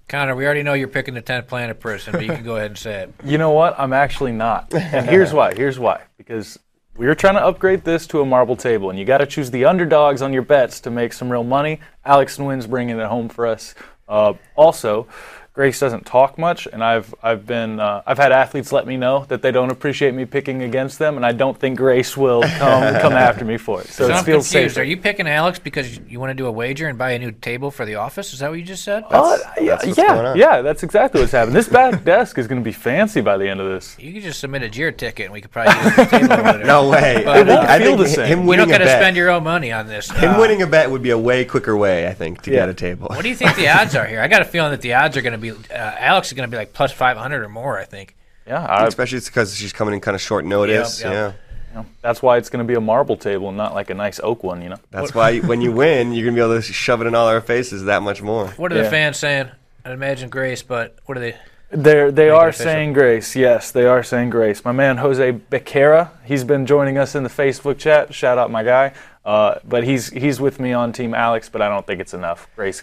[0.08, 2.72] Connor, we already know you're picking the 10th planet person, but you can go ahead
[2.72, 3.14] and say it.
[3.24, 3.74] You know what?
[3.78, 4.72] I'm actually not.
[4.74, 5.54] And here's why.
[5.54, 6.02] Here's why.
[6.18, 6.73] Because we
[7.06, 9.64] were trying to upgrade this to a marble table, and you got to choose the
[9.64, 11.80] underdogs on your bets to make some real money.
[12.04, 13.74] Alex Nguyen's bringing it home for us.
[14.08, 15.08] Uh, also,
[15.54, 19.24] Grace doesn't talk much, and I've I've been uh, I've had athletes let me know
[19.28, 22.92] that they don't appreciate me picking against them, and I don't think Grace will come
[23.00, 23.86] come after me for it.
[23.86, 24.74] So, So it I'm feels confused.
[24.74, 24.80] safer.
[24.80, 27.30] Are you picking Alex because you want to do a wager and buy a new
[27.30, 28.32] table for the office?
[28.32, 29.04] Is that what you just said?
[29.08, 30.36] Uh, yeah, that's what's going yeah, on.
[30.36, 31.54] yeah, that's exactly what's happening.
[31.54, 33.96] This back desk is going to be fancy by the end of this.
[33.96, 36.64] You could just submit a Jira ticket and we could probably use the table over.
[36.64, 37.22] No way.
[37.24, 38.26] But- I It think, won't I feel the same.
[38.26, 40.10] him You winning don't got to spend your own money on this.
[40.10, 42.56] him Uh, winning a bet would be a way quicker way, I think, to Yeah.
[42.62, 43.06] get a table.
[43.06, 44.20] What do you think the odds are here?
[44.20, 45.43] I got a feeling that the odds are going to be.
[45.50, 48.14] Uh, Alex is going to be like plus 500 or more, I think.
[48.46, 51.00] Yeah, I, Especially because she's coming in kind of short notice.
[51.00, 51.14] Yep, yep.
[51.74, 51.80] Yeah.
[51.80, 54.20] you that's why it's going to be a marble table and not like a nice
[54.22, 54.62] oak one.
[54.62, 54.78] You know.
[54.90, 57.40] That's why when you win, you're gonna be able to shove it in all our
[57.40, 58.48] faces that much more.
[58.48, 59.48] What are the fans saying?
[59.84, 61.36] I imagine Grace, but what are they?
[61.70, 62.64] They're, they are official.
[62.70, 63.34] saying grace.
[63.34, 64.64] Yes, they are saying grace.
[64.64, 68.14] My man Jose Becerra, he's been joining us in the Facebook chat.
[68.14, 68.92] Shout out my guy.
[69.24, 72.46] Uh, but he's he's with me on Team Alex, but I don't think it's enough.
[72.54, 72.82] Grace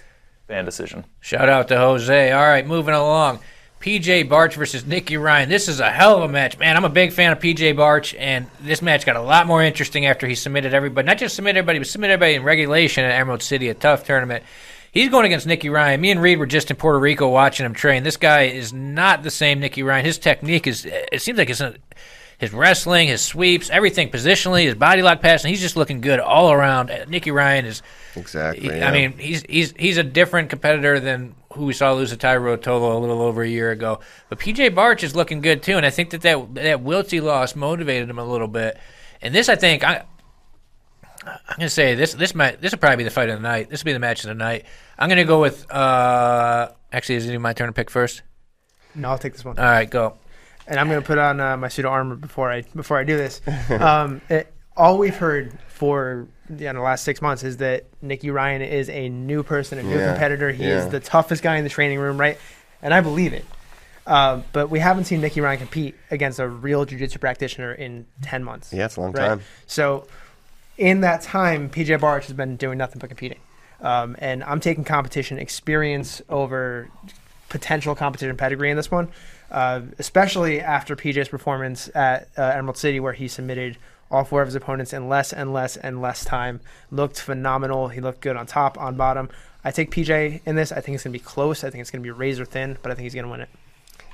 [0.51, 1.05] fan decision.
[1.21, 2.31] Shout out to Jose.
[2.33, 3.39] All right, moving along.
[3.79, 5.47] PJ Barch versus Nicky Ryan.
[5.47, 6.75] This is a hell of a match, man.
[6.75, 10.05] I'm a big fan of PJ Barch, and this match got a lot more interesting
[10.05, 11.05] after he submitted everybody.
[11.05, 14.43] Not just submitted everybody, but submitted everybody in regulation at Emerald City, a tough tournament.
[14.91, 16.01] He's going against Nicky Ryan.
[16.01, 18.03] Me and Reed were just in Puerto Rico watching him train.
[18.03, 20.03] This guy is not the same Nicky Ryan.
[20.03, 21.75] His technique is, it seems like it's a,
[22.41, 25.49] his wrestling, his sweeps, everything positionally, his body lock passing.
[25.49, 26.89] He's just looking good all around.
[26.91, 27.81] Uh, Nicky Ryan is,
[28.15, 28.67] Exactly.
[28.67, 28.89] he- yeah.
[28.89, 32.35] I mean, he's he's he's a different competitor than who we saw lose to Tye
[32.35, 33.99] Ruotolo a little over a year ago.
[34.27, 37.55] But PJ Barch is looking good too, and I think that that, that Wiltsey loss
[37.55, 38.77] motivated him a little bit.
[39.21, 40.03] And this, I think, I,
[41.25, 43.69] I'm gonna say this this might this will probably be the fight of the night.
[43.69, 44.65] This will be the match of the night.
[44.97, 45.71] I'm gonna go with.
[45.71, 48.23] uh Actually, is it my turn to pick first?
[48.95, 49.57] No, I'll take this one.
[49.57, 50.15] All right, go.
[50.71, 53.41] And I'm gonna put on uh, my pseudo armor before I before I do this.
[53.69, 58.61] um, it, all we've heard for know, the last six months is that Nicky Ryan
[58.61, 60.51] is a new person, a new Yeah, competitor.
[60.51, 60.85] He yeah.
[60.85, 62.37] is the toughest guy in the training room, right?
[62.81, 63.45] And I believe it.
[64.07, 68.43] Uh, but we haven't seen Nicky Ryan compete against a real jiu-jitsu practitioner in ten
[68.43, 68.73] months.
[68.73, 69.27] yeah, it's a long right?
[69.27, 69.41] time.
[69.67, 70.07] So,
[70.77, 73.39] in that time, PJ Barch has been doing nothing but competing.
[73.81, 76.89] Um, and I'm taking competition experience over
[77.49, 79.09] potential competition pedigree in this one,
[79.51, 83.77] uh, especially after PJ's performance at uh, Emerald City, where he submitted
[84.09, 86.59] all four of his opponents in less and less and less time.
[86.89, 87.89] Looked phenomenal.
[87.89, 89.29] He looked good on top, on bottom.
[89.63, 90.71] I take PJ in this.
[90.71, 91.63] I think it's going to be close.
[91.63, 93.41] I think it's going to be razor thin, but I think he's going to win
[93.41, 93.49] it.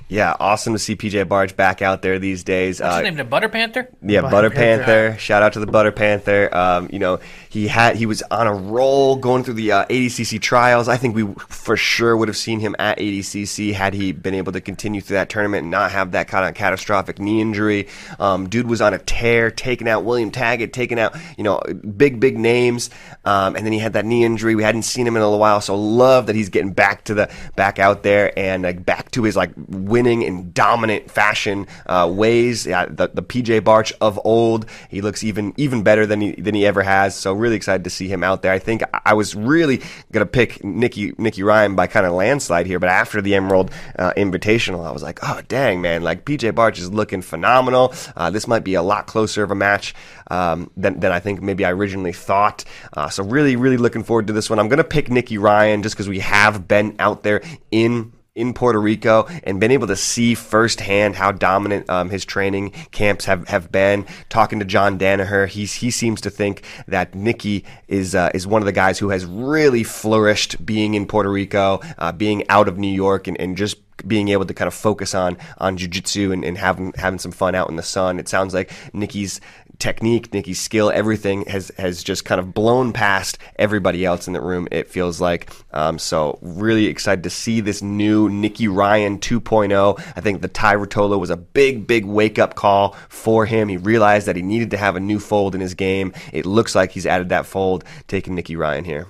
[0.08, 2.80] Yeah, awesome to see PJ Barch back out there these days.
[2.80, 3.16] What's Uh, his name?
[3.16, 3.88] The Butter Panther.
[4.02, 4.84] Yeah, Butter Butter Panther.
[4.84, 5.18] Panther.
[5.18, 6.48] Shout out to the Butter Panther.
[6.56, 7.18] Um, you know,
[7.50, 10.88] he had he was on a roll going through the uh, ADCC trials.
[10.88, 14.52] I think we for sure would have seen him at ADCC had he been able
[14.52, 17.88] to continue through that tournament and not have that kind of catastrophic knee injury.
[18.18, 21.60] Um, dude was on a tear, taking out William Tackett, taking out you know
[21.96, 22.88] big big names,
[23.26, 24.54] um, and then he had that knee injury.
[24.54, 27.14] We hadn't seen him in a little while, so love that he's getting back to
[27.14, 29.50] the back out there and uh, back to his like
[29.98, 32.66] winning in dominant fashion uh, ways.
[32.66, 34.66] Yeah, the, the PJ Barch of old.
[34.88, 37.16] He looks even even better than he than he ever has.
[37.16, 38.52] So really excited to see him out there.
[38.52, 39.82] I think I was really
[40.12, 44.12] gonna pick Nikki Nicky Ryan by kind of landslide here, but after the Emerald uh,
[44.16, 47.92] Invitational, I was like, oh dang man, like PJ Barch is looking phenomenal.
[48.16, 49.94] Uh, this might be a lot closer of a match
[50.30, 52.64] um, than than I think maybe I originally thought.
[52.92, 54.60] Uh, so really really looking forward to this one.
[54.60, 58.80] I'm gonna pick Nicky Ryan just because we have been out there in in Puerto
[58.80, 63.70] Rico and been able to see firsthand how dominant um, his training camps have, have
[63.72, 64.06] been.
[64.28, 68.62] Talking to John Danaher, he's, he seems to think that Nicky is uh, is one
[68.62, 72.78] of the guys who has really flourished being in Puerto Rico, uh, being out of
[72.78, 76.44] New York, and, and just being able to kind of focus on on jujitsu and,
[76.44, 78.20] and having having some fun out in the sun.
[78.20, 79.40] It sounds like Nicky's
[79.78, 84.40] technique, Nicky's skill, everything has has just kind of blown past everybody else in the
[84.40, 84.68] room.
[84.70, 86.38] It feels like um, so.
[86.42, 89.98] Really excited to see this new Nicky Ryan 2.0.
[90.16, 93.68] I think the Tye Ruotolo was a big, big wake up call for him.
[93.68, 96.12] He realized that he needed to have a new fold in his game.
[96.32, 99.06] It looks like he's added that fold, taking Nicky Ryan here.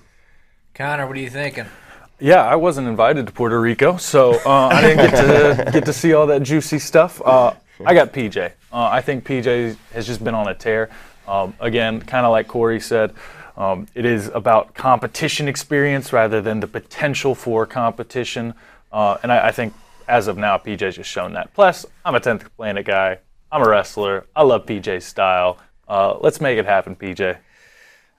[0.74, 1.66] Connor, what are you thinking?
[2.20, 5.92] Yeah, I wasn't invited to Puerto Rico, so uh, I didn't get to get to
[5.92, 7.22] see all that juicy stuff.
[7.24, 8.52] Uh, I got PJ.
[8.72, 10.90] Uh, I think PJ has just been on a tear.
[11.26, 13.12] Um, again, kind of like Corey said,
[13.56, 18.54] um, it is about competition experience rather than the potential for competition.
[18.92, 19.74] Uh, and I, I, think
[20.06, 21.52] as of now, PJ's just shown that.
[21.54, 23.18] Plus, I'm a 10th planet guy.
[23.50, 24.26] I'm a wrestler.
[24.34, 25.58] I love PJ's style.
[25.88, 27.36] Uh, let's make it happen, PJ.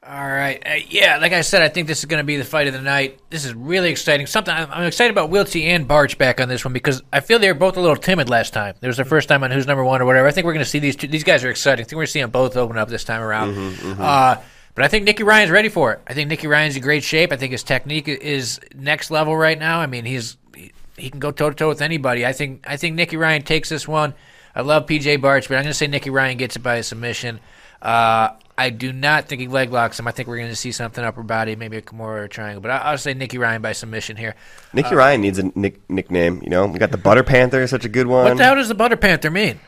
[0.02, 0.66] All right.
[0.66, 2.74] Uh, yeah, like I said, I think this is going to be the fight of
[2.74, 3.20] the night.
[3.30, 4.28] This is really exciting.
[4.28, 7.38] Something I'm, I'm excited about Wiltse and Barch back on this one because I feel
[7.38, 8.76] they were both a little timid last time.
[8.82, 10.26] It was their first time on Who's Number One or whatever.
[10.26, 11.08] I think we're going to see these two.
[11.08, 11.84] These guys are exciting.
[11.84, 13.56] I think we're going to see them both open up this time around.
[13.56, 14.02] Mm-hmm, mm-hmm.
[14.02, 14.38] Uh,
[14.74, 16.02] but I think Nicky Ryan's ready for it.
[16.08, 17.34] I think Nicky Ryan's in great shape.
[17.34, 19.82] I think his technique is next level right now.
[19.82, 22.26] I mean, he's he, he can go toe to toe with anybody.
[22.26, 24.14] I think I think Nicky Ryan takes this one.
[24.56, 26.84] I love PJ Barch, but I'm going to say Nicky Ryan gets it by a
[26.84, 27.42] submission.
[27.82, 30.08] Uh, I do not think he leg locks him.
[30.08, 32.62] I think we're going to see something upper body, maybe a Kimura or a triangle.
[32.62, 34.36] But I, will say Nicky Ryan by submission here.
[34.74, 36.42] Nicky uh, Ryan needs a nick, nickname.
[36.44, 38.26] You know, we got the Butter Panther, is such a good one.
[38.26, 39.60] What the hell does the Butter Panther mean?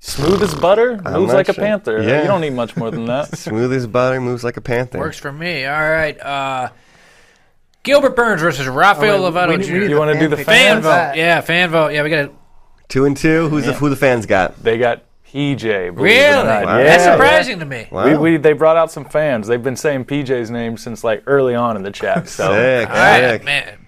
[0.00, 1.54] Smooth as butter, moves like sure.
[1.54, 2.02] a panther.
[2.02, 2.22] Yeah.
[2.22, 3.38] You don't need much more than that.
[3.38, 4.98] Smooth as butter, moves like a panther.
[4.98, 5.64] Works for me.
[5.64, 6.20] All right.
[6.20, 6.70] Uh,
[7.84, 9.88] Gilbert Burns versus Rafael oh, Lovato Jr.
[9.88, 11.16] You want to do the fan, fan vote?
[11.16, 11.92] Yeah, fan vote.
[11.92, 12.34] Yeah, we got it.
[12.88, 13.48] Two and two.
[13.48, 13.70] Who's yeah.
[13.70, 14.60] the, who the fans got?
[14.60, 15.96] They got PJ.
[15.96, 16.12] Really?
[16.12, 16.78] Wow.
[16.78, 17.88] Yeah, That's surprising to me.
[17.90, 18.06] Wow.
[18.06, 19.46] We, we, they brought out some fans.
[19.46, 22.28] They've been saying PJ's name since like early on in the chat.
[22.28, 22.52] So.
[22.52, 23.78] sick, All right, man.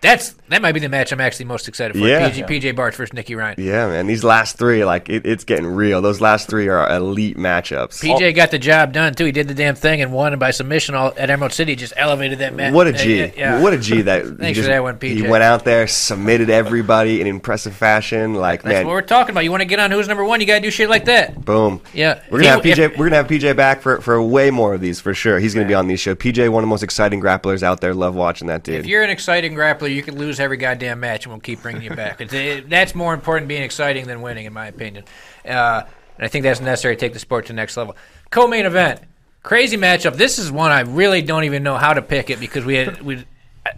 [0.00, 2.06] That's that might be the match I'm actually most excited for.
[2.06, 2.28] Yeah.
[2.28, 3.54] PJ, PJ Barch versus Nicky Ryan.
[3.56, 4.08] Yeah, man.
[4.08, 6.02] These last three, like it, it's getting real.
[6.02, 8.02] Those last three are elite matchups.
[8.02, 9.26] PJ got the job done too.
[9.26, 11.76] He did the damn thing and won by submission all at Emerald City.
[11.76, 12.74] Just elevated that match.
[12.74, 13.22] What a G!
[13.22, 13.62] Uh, yeah.
[13.62, 14.02] What a G!
[14.02, 15.16] That thanks just, for that one, PJ.
[15.16, 18.34] He went out there, submitted everybody in impressive fashion.
[18.34, 19.44] Like That's man, what we're talking about.
[19.44, 20.40] You want to get on who's number one?
[20.40, 21.44] You got to do shit like that.
[21.44, 21.80] Boom.
[21.94, 22.22] Yeah.
[22.28, 22.78] We're gonna have PJ.
[22.78, 25.38] If, we're gonna have PJ back for for way more of these for sure.
[25.38, 26.16] He's gonna be on these shows.
[26.16, 27.94] PJ, one of the most exciting grapplers out there.
[27.94, 28.74] Love watching that dude.
[28.74, 31.82] If you're an exciting grappler, you can lose every goddamn match, and we'll keep bringing
[31.82, 32.20] you back.
[32.20, 35.04] It, that's more important being exciting than winning, in my opinion.
[35.44, 35.82] Uh,
[36.16, 37.96] and I think that's necessary to take the sport to the next level.
[38.30, 39.00] Co-main event,
[39.42, 40.16] crazy matchup.
[40.16, 43.02] This is one I really don't even know how to pick it because we had
[43.02, 43.24] we,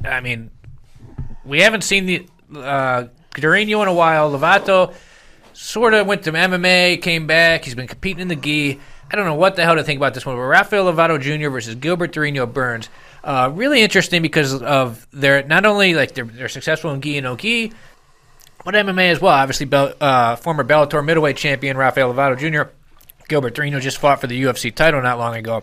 [0.05, 0.51] I mean,
[1.45, 4.31] we haven't seen the uh, in a while.
[4.31, 4.95] Lovato
[5.53, 7.65] sort of went to MMA, came back.
[7.65, 8.81] He's been competing in the gi.
[9.11, 10.37] I don't know what the hell to think about this one.
[10.37, 11.51] But Rafael Lovato Jr.
[11.51, 12.89] versus Gilbert Durinho Burns.
[13.25, 17.25] Uh, really interesting because of their not only like they're, they're successful in gi and
[17.25, 17.73] no gi,
[18.65, 19.35] but MMA as well.
[19.35, 22.71] Obviously, uh, former Bellator middleweight champion Rafael Lovato Jr.
[23.29, 25.63] Gilbert Durinho just fought for the UFC title not long ago.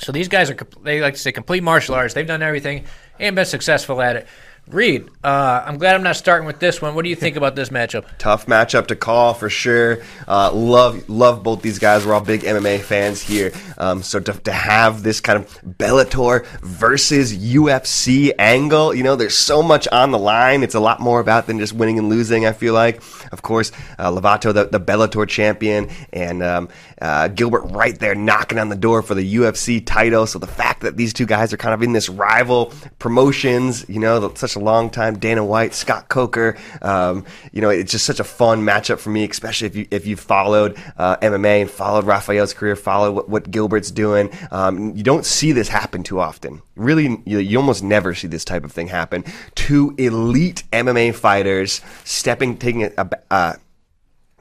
[0.00, 2.14] So these guys are they like to say complete martial arts.
[2.14, 2.84] They've done everything
[3.18, 4.26] and been successful at it.
[4.68, 6.96] Reed, uh, I'm glad I'm not starting with this one.
[6.96, 8.04] What do you think about this matchup?
[8.18, 10.02] Tough matchup to call for sure.
[10.26, 12.04] Uh, love love both these guys.
[12.04, 13.52] We're all big MMA fans here.
[13.78, 19.36] Um, so to, to have this kind of Bellator versus UFC angle, you know, there's
[19.36, 20.64] so much on the line.
[20.64, 22.44] It's a lot more about than just winning and losing.
[22.44, 22.96] I feel like,
[23.30, 26.68] of course, uh, Lovato, the, the Bellator champion, and um,
[27.00, 30.26] uh, Gilbert right there knocking on the door for the UFC title.
[30.26, 34.00] So the fact that these two guys are kind of in this rival promotions, you
[34.00, 35.18] know, such a long time.
[35.18, 36.56] Dana White, Scott Coker.
[36.82, 40.06] Um, you know, it's just such a fun matchup for me, especially if you if
[40.06, 44.30] you followed uh, MMA and followed Rafael's career, followed what, what Gilbert's doing.
[44.50, 46.62] Um, you don't see this happen too often.
[46.76, 49.24] Really, you, you almost never see this type of thing happen.
[49.54, 53.56] Two elite MMA fighters stepping, taking a, a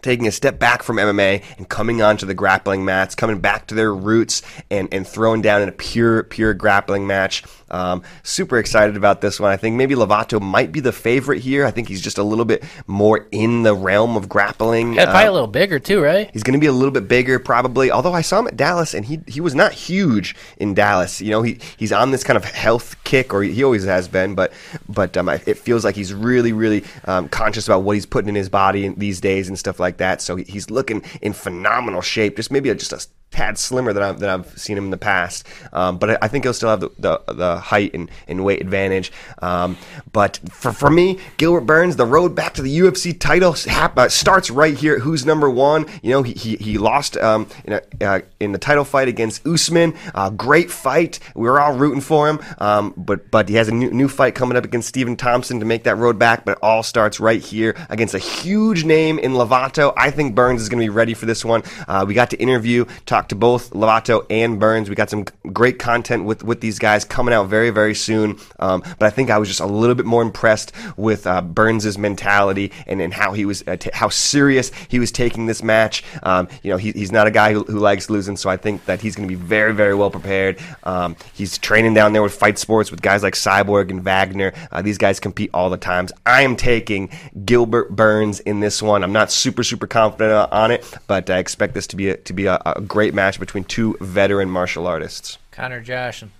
[0.05, 3.75] taking a step back from MMA and coming onto the grappling mats, coming back to
[3.75, 7.43] their roots and, and throwing down in a pure, pure grappling match.
[7.71, 9.51] Um, super excited about this one.
[9.51, 11.65] I think maybe Lovato might be the favorite here.
[11.65, 14.93] I think he's just a little bit more in the realm of grappling.
[14.93, 16.29] Yeah, probably Uh, a little bigger too, right?
[16.31, 17.89] He's going to be a little bit bigger, probably.
[17.89, 21.19] Although I saw him at Dallas, and he he was not huge in Dallas.
[21.19, 24.35] You know, he he's on this kind of health kick, or he always has been.
[24.35, 24.53] But
[24.87, 28.35] but um, it feels like he's really really um, conscious about what he's putting in
[28.35, 30.21] his body these days and stuff like that.
[30.21, 32.35] So he's looking in phenomenal shape.
[32.37, 35.45] Just maybe just a tad slimmer than I've, than I've seen him in the past.
[35.73, 39.11] Um, but I, think he'll still have the, the, the height and, and weight advantage.
[39.41, 39.77] Um,
[40.13, 44.07] but for, for me, Gilbert Burns, the road back to the UFC title hap- uh,
[44.07, 44.99] starts right here.
[44.99, 45.85] Who's number one?
[46.01, 49.45] You know, he, he, he lost um, in, a, uh, in the title fight against
[49.45, 49.95] Usman.
[50.13, 51.19] Uh, great fight.
[51.35, 52.39] We were all rooting for him.
[52.59, 55.65] Um, but but he has a new, new fight coming up against Stephen Thompson to
[55.65, 56.45] make that road back.
[56.45, 59.93] But it all starts right here against a huge name in Lovato.
[59.97, 61.63] I think Burns is going to be ready for this one.
[61.87, 64.89] Uh, we got to interview, talk to both Lovato and Burns.
[64.89, 68.37] We got some great content with, with these guys coming out very, very soon.
[68.59, 71.97] Um, but I think I was just a little bit more impressed with uh, Burns'
[71.97, 76.03] mentality and, and how he was, uh, t- how serious he was taking this match.
[76.23, 78.85] Um, you know, he, he's not a guy who, who likes losing, so I think
[78.85, 80.59] that he's going to be very, very well prepared.
[80.83, 84.53] Um, he's training down there with Fight Sports with guys like Cyborg and Wagner.
[84.71, 86.11] Uh, these guys compete all the times.
[86.25, 87.09] I am taking
[87.45, 89.03] Gilbert Burns in this one.
[89.03, 92.17] I'm not super, super confident uh, on it, but I expect this to be a,
[92.17, 95.37] to be a, a great match between two veteran martial artists.
[95.51, 96.31] Connor Josh and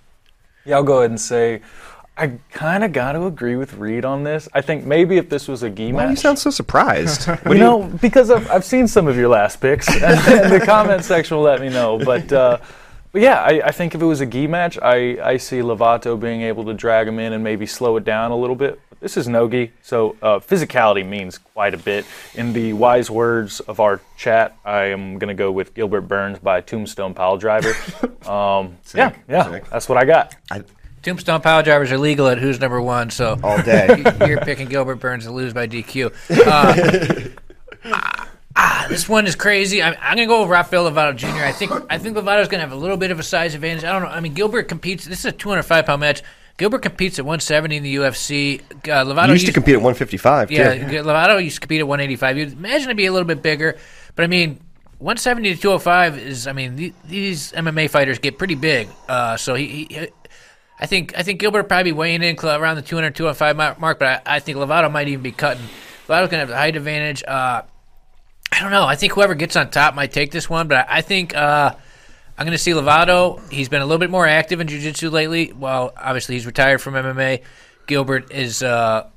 [0.64, 1.62] Yeah, I'll go ahead and say
[2.18, 4.48] I kind of got to agree with Reed on this.
[4.54, 5.94] I think maybe if this was a gi match.
[5.94, 7.28] Why do you sound so surprised?
[7.28, 11.04] What you know, because I've, I've seen some of your last picks, and the comment
[11.04, 11.98] section will let me know.
[11.98, 12.58] But, uh,
[13.12, 16.18] but yeah, I, I think if it was a gi match, I, I see Lovato
[16.18, 18.80] being able to drag him in and maybe slow it down a little bit.
[18.98, 19.72] But this is Nogi.
[19.82, 22.06] so uh, physicality means quite a bit.
[22.34, 26.38] In the wise words of our chat, I am going to go with Gilbert Burns
[26.38, 27.72] by Tombstone Pile Driver.
[28.26, 29.70] Um, yeah, yeah, Sick.
[29.70, 30.34] that's what I got.
[31.00, 34.02] Tombstone power drivers are legal at who's number one, so All day.
[34.26, 36.12] you're picking Gilbert Burns to lose by DQ.
[36.44, 37.30] Uh,
[37.84, 39.80] ah, ah, this one is crazy.
[39.80, 41.28] I'm, I'm gonna go with Rafael Lovato Jr.
[41.44, 43.84] I think I think Lovato's gonna have a little bit of a size advantage.
[43.84, 44.08] I don't know.
[44.08, 45.04] I mean, Gilbert competes.
[45.04, 46.24] This is a 205 pound match.
[46.58, 48.60] Gilbert competes at 170 in the UFC.
[48.60, 51.02] Uh, Lovato You used to compete at 155, Yeah, too.
[51.02, 52.38] Lovato used to compete at 185.
[52.38, 53.76] You'd imagine it'd be a little bit bigger,
[54.14, 54.60] but I mean,
[54.98, 56.46] 170 to 205 is.
[56.46, 58.88] I mean, the, these MMA fighters get pretty big.
[59.06, 60.08] Uh, so he, he,
[60.80, 64.22] I think, I think Gilbert probably be weighing in around the 200 205 mark, but
[64.26, 65.64] I, I think Lovato might even be cutting.
[66.08, 67.22] Lovato's gonna have the height advantage.
[67.24, 67.62] Uh,
[68.52, 68.86] I don't know.
[68.86, 71.34] I think whoever gets on top might take this one, but I, I think.
[71.36, 71.74] Uh,
[72.38, 73.40] I'm going to see Lovato.
[73.50, 75.52] He's been a little bit more active in jiu-jitsu lately.
[75.52, 77.42] Well, obviously he's retired from MMA.
[77.86, 79.08] Gilbert is uh,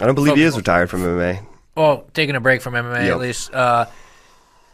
[0.00, 1.44] I don't believe he is retired from MMA.
[1.74, 3.12] well, taking a break from MMA Yep.
[3.12, 3.52] at least.
[3.52, 3.86] Uh,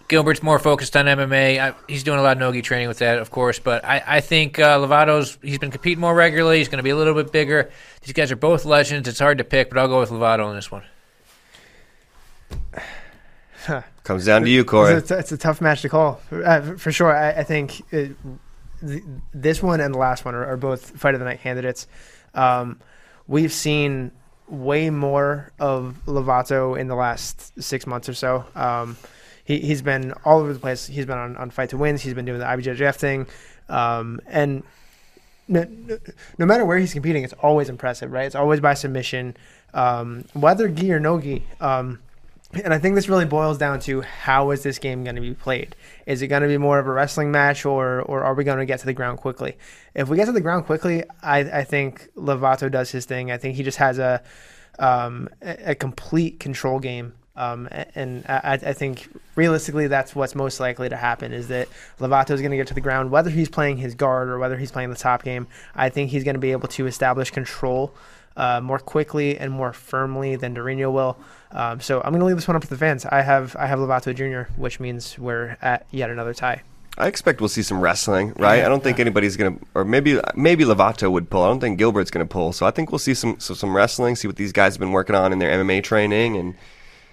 [0.09, 1.59] Gilbert's more focused on MMA.
[1.59, 3.59] I, he's doing a lot of nogi training with that, of course.
[3.59, 6.59] But I, I think uh, Lovato's he's been competing more regularly.
[6.59, 7.71] He's going to be a little bit bigger.
[8.03, 9.09] These guys are both legends.
[9.09, 10.85] It's hard to pick, but I'll go with Lovato on this one.
[14.07, 14.95] Comes down to you, Corey.
[14.95, 17.13] It's a, it's a tough match to call uh, for sure.
[17.13, 18.17] I, I think it,
[18.81, 19.03] th-
[19.35, 21.89] this one and the last one are, are both fight of the night candidates.
[22.33, 22.79] Um,
[23.27, 24.13] we've seen
[24.47, 28.45] way more of Lovato in the last six months or so.
[28.55, 28.97] Um,
[29.45, 30.87] he, he's been all over the place.
[30.87, 32.01] He's been on, on Fight to Wins.
[32.01, 33.27] He's been doing the IBJJF thing,
[33.69, 34.63] um, and
[35.49, 35.99] no, no,
[36.39, 38.27] no matter where he's competing, it's always impressive, right?
[38.27, 39.37] It's always by submission,
[39.75, 41.43] um, whether gi or no gi.
[41.61, 41.99] Um,
[42.53, 45.35] and I think this really boils down to how is this game going to be
[45.35, 45.75] played?
[46.07, 48.59] Is it going to be more of a wrestling match, or or are we going
[48.59, 49.57] to get to the ground quickly?
[49.95, 53.31] If we get to the ground quickly, I, I think Lovato does his thing.
[53.31, 54.23] I think he just has a
[54.79, 57.15] um, a complete control game.
[57.35, 61.69] Um, and I, I think realistically, that's what's most likely to happen is that
[62.01, 64.57] Lovato is going to get to the ground, whether he's playing his guard or whether
[64.57, 65.47] he's playing the top game.
[65.75, 67.95] I think he's going to be able to establish control
[68.37, 71.17] uh, more quickly and more firmly than Durinho will.
[71.53, 73.05] Um, so I'm going to leave this one up to the fans.
[73.07, 76.63] I have I have Lovato Jr., which means we're at yet another tie.
[76.99, 78.65] I expect we'll see some wrestling, right?
[78.65, 81.43] I don't think anybody's gonna, or maybe maybe Lovato would pull.
[81.43, 82.53] I don't think Gilbert's gonna pull.
[82.55, 84.93] So I think we'll see some so some wrestling, see what these guys have been
[84.93, 86.55] working on in their MMA training, and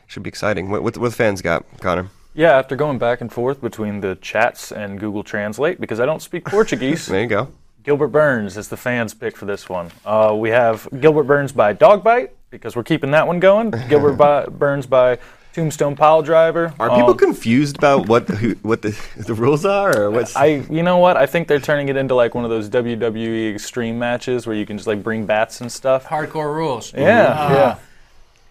[0.08, 0.70] should be exciting.
[0.70, 2.10] What what, what the fans got, Connor?
[2.34, 6.22] Yeah, after going back and forth between the chats and Google Translate, because I don't
[6.22, 7.50] speak Portuguese, There you go.
[7.84, 9.92] Gilbert Burns is the fans' pick for this one.
[10.06, 13.72] Uh, we have Gilbert Burns by Dog Bite, because we're keeping that one going.
[13.90, 15.18] Gilbert by, Burns by
[15.54, 16.74] Tombstone Pile Driver.
[16.80, 20.36] Are people Um, confused about what the, who, what the the rules are, or what's?
[20.36, 21.18] I, you know what?
[21.18, 24.66] I think they're turning it into like one of those WWE Extreme matches where you
[24.66, 26.06] can just like bring bats and stuff.
[26.06, 26.94] Hardcore rules.
[26.94, 27.76] Yeah, Uh, yeah.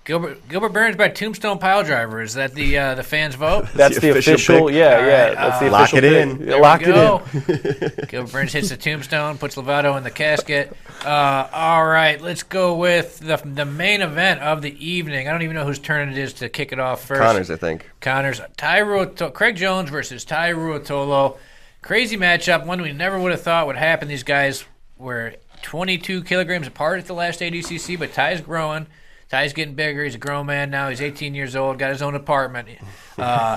[0.04, 2.20] Gilbert Gilbert Burns by Tombstone Pile Driver.
[2.20, 3.68] Is that the uh, the fans vote?
[3.74, 4.70] That's the, the official official.
[4.70, 5.24] yeah, All yeah.
[5.28, 6.28] right, That's the uh, Lock official it in.
[6.40, 7.22] Yeah, There lock we go.
[7.34, 8.04] it in.
[8.08, 10.76] Gilbert Burns hits the tombstone, puts Lovato in the casket.
[11.04, 15.28] Uh, all right, let's go with the the main event of the evening.
[15.28, 17.20] I don't even know whose turn it is to kick it off first.
[17.20, 17.88] Connors, I think.
[18.00, 21.36] Connors, Tye Ruotolo, Craig Jones versus Tye Ruotolo.
[21.80, 24.08] Crazy matchup, one we never would have thought would happen.
[24.08, 24.64] These guys
[24.98, 28.86] were 22 kilograms apart at the last ADCC, but Tye's growing.
[29.32, 30.04] Tye's getting bigger.
[30.04, 30.90] He's a grown man now.
[30.90, 32.68] He's 18 years old, got his own apartment.
[33.16, 33.56] Uh,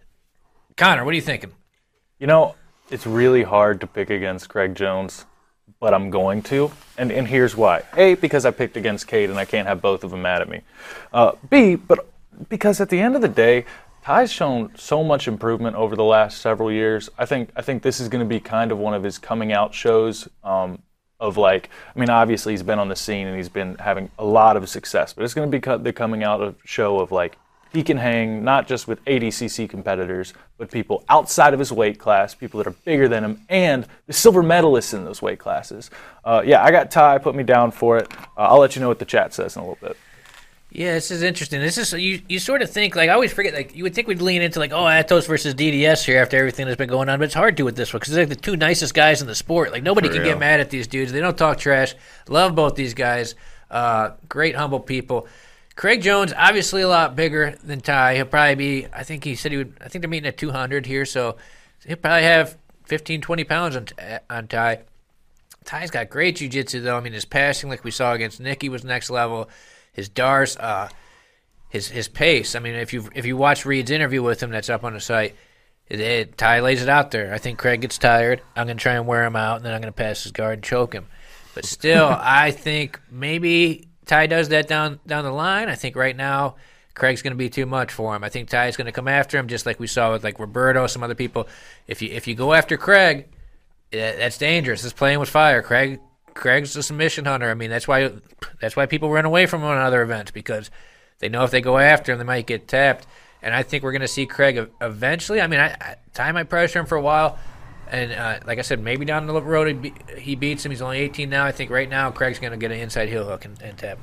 [0.76, 1.52] Connor, what are you thinking?
[2.18, 2.54] You know,
[2.90, 5.24] it's really hard to pick against Craig Jones,
[5.80, 6.70] but I'm going to.
[6.98, 7.82] And, and here's why.
[7.96, 10.50] A, because I picked against Kade and I can't have both of them mad at
[10.50, 10.60] me.
[11.14, 12.06] Uh, B, but
[12.50, 13.64] because at the end of the day,
[14.02, 17.08] Tye's shown so much improvement over the last several years.
[17.16, 19.50] I think I think this is going to be kind of one of his coming
[19.50, 20.28] out shows.
[20.44, 20.82] Um,
[21.20, 24.24] of like, I mean, obviously he's been on the scene and he's been having a
[24.24, 27.36] lot of success, but it's going to be the coming out of show of like
[27.72, 32.34] he can hang not just with ADCC competitors, but people outside of his weight class,
[32.34, 35.90] people that are bigger than him, and the silver medalists in those weight classes.
[36.24, 37.18] Uh, yeah, I got Tye.
[37.18, 38.12] Put me down for it.
[38.36, 39.96] Uh, I'll let you know what the chat says in a little bit.
[40.72, 41.60] Yeah, this is interesting.
[41.60, 42.22] This is you.
[42.28, 43.54] You sort of think like I always forget.
[43.54, 46.66] Like you would think we'd lean into like oh Atos versus DDS here after everything
[46.66, 48.40] that's been going on, but it's hard to with this one because they're like the
[48.40, 49.72] two nicest guys in the sport.
[49.72, 50.32] Like nobody For can real.
[50.32, 51.10] get mad at these dudes.
[51.10, 51.94] They don't talk trash.
[52.28, 53.34] Love both these guys.
[53.68, 55.26] Uh, great humble people.
[55.74, 58.14] Craig Jones obviously a lot bigger than Tye.
[58.14, 58.86] He'll probably be.
[58.92, 59.76] I think he said he would.
[59.80, 61.36] I think they're meeting at 200 here, so
[61.84, 63.86] he'll probably have 15, 20 pounds on
[64.28, 64.80] on Tye.
[65.64, 66.96] Tye's got great jiu-jitsu though.
[66.96, 69.48] I mean, his passing, like we saw against Nicky, was next level.
[70.00, 70.88] His darce, uh,
[71.68, 72.54] his his pace.
[72.54, 75.00] I mean, if you if you watch Reed's interview with him, that's up on the
[75.00, 75.36] site.
[75.90, 77.34] It, it, Tye lays it out there.
[77.34, 78.40] I think Craig gets tired.
[78.56, 80.32] I'm going to try and wear him out, and then I'm going to pass his
[80.32, 81.06] guard and choke him.
[81.54, 85.68] But still, I think maybe Tye does that down down the line.
[85.68, 86.54] I think right now
[86.94, 88.24] Craig's going to be too much for him.
[88.24, 90.86] I think Tye's going to come after him, just like we saw with like Roberto,
[90.86, 91.46] some other people.
[91.86, 93.28] If you if you go after Craig,
[93.90, 94.82] that's dangerous.
[94.82, 95.60] It's playing with fire.
[95.60, 96.00] Craig
[96.40, 97.50] Craig's a submission hunter.
[97.50, 98.10] I mean, that's why
[98.60, 100.70] that's why people run away from him on other events because
[101.20, 103.06] they know if they go after him, they might get tapped.
[103.42, 105.40] And I think we're going to see Craig eventually.
[105.40, 107.38] I mean, I, I Tye might pressure him for a while,
[107.90, 110.72] and uh, like I said, maybe down the road he, be, he beats him.
[110.72, 111.44] He's only 18 now.
[111.44, 113.98] I think right now Craig's going to get an inside heel hook and, and tap.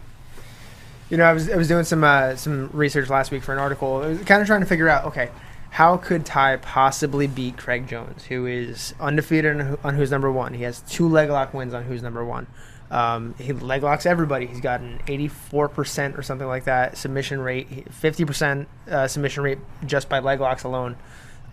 [1.09, 3.59] You know, I was I was doing some uh, some research last week for an
[3.59, 4.03] article.
[4.03, 5.29] I was kind of trying to figure out, okay,
[5.71, 10.53] how could Tye possibly beat Craig Jones, who is undefeated on, on who's number one?
[10.53, 12.47] He has two leg lock wins on who's number one.
[12.89, 14.47] Um, he leg locks everybody.
[14.47, 20.07] He's got an 84% or something like that submission rate, 50% uh, submission rate just
[20.07, 20.95] by leg locks alone.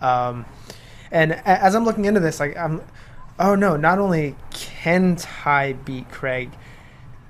[0.01, 0.45] Um,
[1.11, 2.81] and as I'm looking into this, like I'm,
[3.37, 6.51] oh no, not only can Tye beat Craig,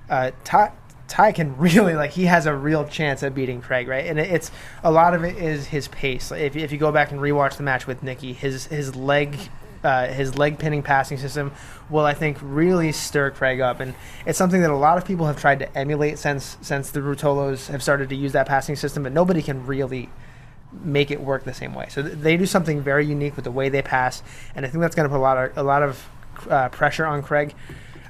[0.10, 0.72] uh, Tye,
[1.08, 4.06] Tye can really like he has a real chance at beating Craig, right?
[4.06, 4.52] And it's
[4.84, 6.32] a lot of it is his pace.
[6.32, 9.38] Like, if, if you go back and rewatch the match with Nicky, his his leg.
[9.84, 11.52] Uh, his leg pinning passing system
[11.92, 13.94] will, I think, really stir Craig up, and
[14.26, 17.68] it's something that a lot of people have tried to emulate since since the Ruotolos
[17.68, 20.10] have started to use that passing system, but nobody can really
[20.72, 21.86] make it work the same way.
[21.90, 24.24] So th- they do something very unique with the way they pass,
[24.56, 26.10] and I think that's going to put a lot of a lot of
[26.50, 27.54] uh, pressure on Craig.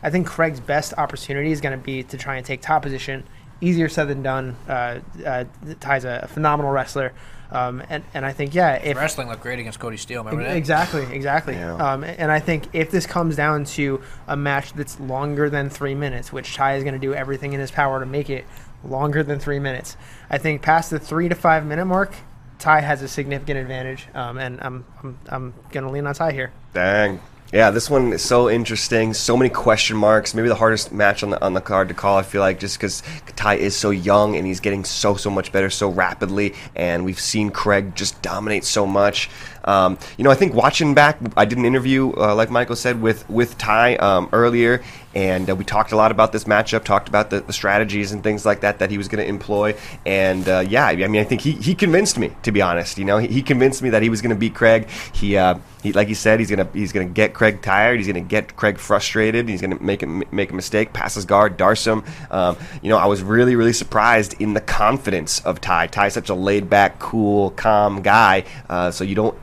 [0.03, 3.23] I think Craig's best opportunity is going to be to try and take top position.
[3.61, 4.57] Easier said than done.
[4.67, 5.45] Uh, uh,
[5.79, 7.13] Tye's a phenomenal wrestler,
[7.51, 10.23] um, and and I think yeah, if Wrestling looked great against Kody Steele.
[10.23, 10.57] Remember that?
[10.57, 11.53] Exactly, exactly.
[11.53, 11.75] Yeah.
[11.75, 15.95] Um, and I think if this comes down to a match that's longer than three
[15.95, 18.45] minutes, which Tye is going to do everything in his power to make it
[18.83, 19.95] longer than three minutes,
[20.29, 22.13] I think past the three to five minute mark,
[22.59, 24.07] Tye has a significant advantage.
[24.13, 26.51] Um, and I'm I'm, I'm going to lean on Tye here.
[26.73, 27.21] Dang.
[27.53, 29.13] Yeah, this one is so interesting.
[29.13, 30.33] So many question marks.
[30.33, 32.17] Maybe the hardest match on the on the card to call.
[32.17, 33.03] I feel like just because
[33.35, 37.19] Tye is so young and he's getting so so much better so rapidly, and we've
[37.19, 39.29] seen Craig just dominate so much.
[39.65, 43.01] Um, you know, I think watching back, I did an interview, uh, like Michael said,
[43.01, 44.81] with with Tye um, earlier,
[45.15, 48.21] and uh, we talked a lot about this matchup, talked about the, the strategies and
[48.21, 49.75] things like that that he was going to employ.
[50.05, 52.97] And uh, yeah, I mean, I think he, he convinced me, to be honest.
[52.97, 54.89] You know, he, he convinced me that he was going to beat Craig.
[55.13, 55.55] He, uh,
[55.85, 57.97] he like he said, he's gonna he's gonna get Craig tired.
[57.97, 59.47] He's gonna get Craig frustrated.
[59.47, 62.03] He's gonna make him make a mistake, pass his guard, darce him.
[62.31, 65.85] Um, you know, I was really really surprised in the confidence of Tye.
[65.85, 68.45] Tye's such a laid back, cool, calm guy.
[68.67, 69.37] Uh, so you don't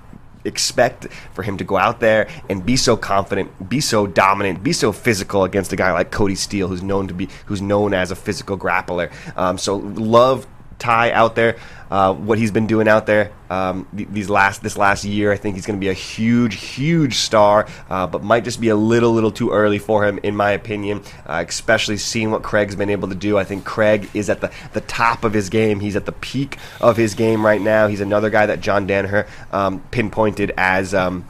[0.45, 4.73] expect for him to go out there and be so confident, be so dominant, be
[4.73, 8.11] so physical against a guy like Kody Steele, who's known to be who's known as
[8.11, 9.13] a physical grappler.
[9.37, 10.47] Um, so love
[10.83, 11.57] Tye out there,
[11.91, 15.31] uh, what he's been doing out there um, these last this last year.
[15.31, 18.69] I think he's going to be a huge, huge star, uh, but might just be
[18.69, 21.03] a little, little too early for him, in my opinion.
[21.27, 23.39] Uh, especially seeing what Craig's been able to do.
[23.39, 25.81] I think Craig is at the the top of his game.
[25.81, 27.87] He's at the peak of his game right now.
[27.87, 30.95] He's another guy that John Danaher um, pinpointed as.
[30.95, 31.27] Um,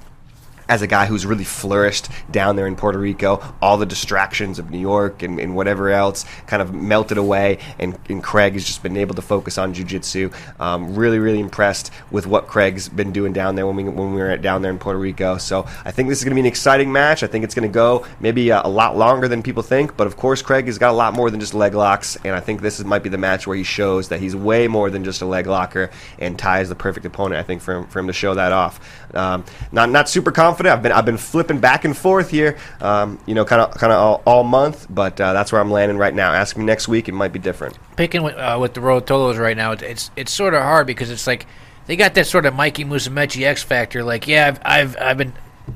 [0.73, 3.43] as a guy who's really flourished down there in Puerto Rico.
[3.61, 7.99] All the distractions of New York and, and whatever else kind of melted away, and,
[8.09, 10.31] and Craig has just been able to focus on jiu-jitsu.
[10.59, 14.23] Um, really, really impressed with what Craig's been doing down there when we when we
[14.23, 15.37] were down there in Puerto Rico.
[15.37, 17.23] So I think this is going to be an exciting match.
[17.23, 20.07] I think it's going to go maybe a, a, lot longer than people think, but
[20.07, 22.63] of course Craig has got a lot more than just leg locks, and I think
[22.63, 25.21] this is, might be the match where he shows that he's way more than just
[25.21, 27.39] a leg locker, and Tye is the perfect opponent.
[27.39, 28.81] I think for him, for him to show that off.
[29.15, 30.79] Um, not not super confident confident.
[30.79, 33.93] I've been I've been flipping back and forth here, um, you know, kind of kind
[33.93, 34.87] of all, all, month.
[34.89, 36.33] But uh, that's where I'm landing right now.
[36.33, 37.79] Ask me next week; it might be different.
[37.97, 41.27] Picking with, uh, with the Ruotolos right now, it's it's sort of hard because it's
[41.27, 41.47] like
[41.87, 44.03] they got that sort of Mikey Musumeci X factor.
[44.03, 45.33] Like, yeah, I've I've, I've been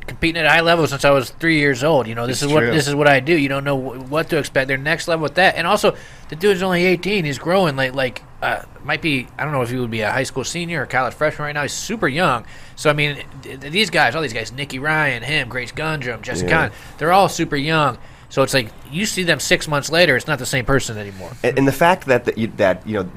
[0.07, 2.07] competing at high level since I was three years old.
[2.07, 2.67] You know, this it's is true.
[2.67, 3.37] what this is what I do.
[3.37, 4.69] You don't know what to expect.
[4.69, 5.97] Their next level with that, and also
[6.29, 7.25] the dude's only 18.
[7.25, 9.27] He's growing like like uh, might be.
[9.39, 11.53] I don't know if he would be a high school senior or college freshman right
[11.53, 11.63] now.
[11.63, 12.45] He's super young.
[12.77, 16.71] So I mean, these guys, all these guys, Nicky Ryan, him, Grace Gundrum, Jesse yeah.
[16.99, 17.99] They're all super young.
[18.29, 21.33] So it's like you see them six months later, it's not the same person anymore.
[21.43, 23.11] And, and the fact that that you, that you know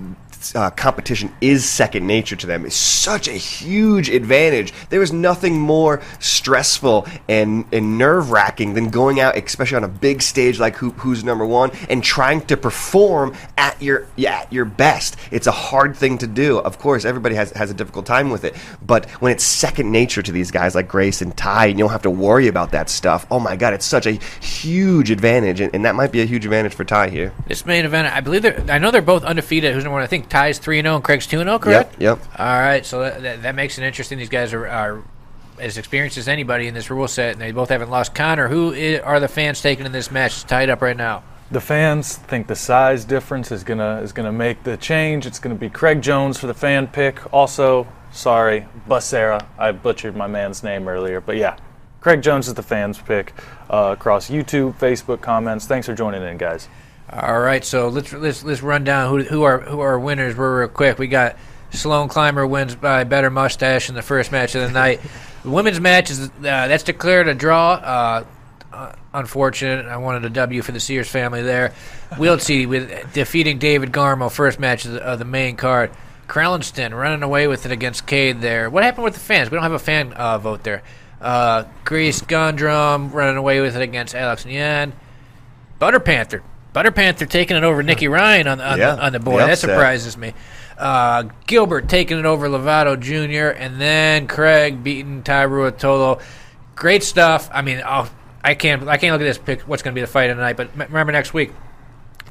[0.56, 4.74] uh, competition is second nature to them is such a huge advantage.
[4.90, 9.90] There is nothing more stressful and, and nerve wracking than going out, especially on a
[9.90, 14.54] big stage like Who, Who's Number One, and trying to perform at your yeah, at
[14.54, 15.18] your best.
[15.32, 16.60] It's a hard thing to do.
[16.60, 18.56] Of course, everybody has, has a difficult time with it.
[18.86, 21.92] But when it's second nature to these guys like Grace and Tye, and you don't
[21.92, 25.62] have to worry about that stuff, oh my God, it's such a huge advantage.
[25.62, 27.34] And, and that might be a huge advantage for Tye here.
[27.48, 29.74] This main event, I believe, I know they're both undefeated.
[29.74, 30.04] Who's number one?
[30.04, 31.94] I think Tye's 3 0 and Craig's 2 0, correct?
[32.00, 32.40] Yep, yep.
[32.40, 34.18] All right, so that, that, that, makes it interesting.
[34.18, 35.04] These guys are, are
[35.60, 38.16] as experienced as anybody in this rule set, and they both haven't lost.
[38.16, 40.34] Connor, who is, are the fans taking in this match?
[40.34, 41.24] It's tied up right now.
[41.52, 45.26] The fans think the size difference is gonna is gonna make the change.
[45.26, 47.34] It's gonna be Craig Jones for the fan pick.
[47.34, 49.44] Also, sorry, Bussera.
[49.58, 51.58] I butchered my man's name earlier, but yeah,
[52.02, 53.34] Craig Jones is the fans pick
[53.70, 55.66] uh, across YouTube, Facebook comments.
[55.66, 56.70] Thanks for joining in, guys.
[57.12, 60.60] All right, so let's let's let's run down who who are who our winners were
[60.60, 60.99] real quick.
[60.99, 61.38] We got
[61.72, 65.01] Sloan Clymer wins by better mustache in the first match of the night.
[65.43, 67.72] Women's match is uh, that's declared a draw.
[67.74, 68.26] Uh,
[68.72, 69.88] uh, unfortunate.
[69.88, 71.74] I wanted a W for the Sears family there.
[72.12, 75.91] Wiltse with defeating David Garmo first match of the, of the main card.
[76.28, 78.70] Crelinsten running away with it against Kade there.
[78.70, 79.49] What happened with the fans?
[79.49, 80.84] We don't have a fan uh, vote there.
[81.20, 84.91] Uh, Grace Gundrum running away with it against Alex Nguyen.
[85.80, 86.43] Butter Panther
[86.74, 89.42] Butter Panther taking it over Nicky Ryan on, on, yeah, the, on the board.
[89.42, 90.34] The that surprises me.
[90.78, 93.58] Uh, Gilbert taking it over Lovato Jr.
[93.58, 96.22] and then Craig beating Tye Ruotolo.
[96.76, 97.50] Great stuff.
[97.52, 98.10] I mean, I'll,
[98.44, 100.56] I can't I can't look at this pick what's going to be the fight tonight.
[100.56, 101.52] But remember next week,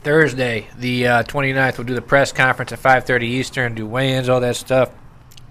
[0.02, 4.40] Thursday, the uh, 29th, we'll do the press conference at 5:30 Eastern, do weigh-ins, all
[4.40, 4.90] that stuff.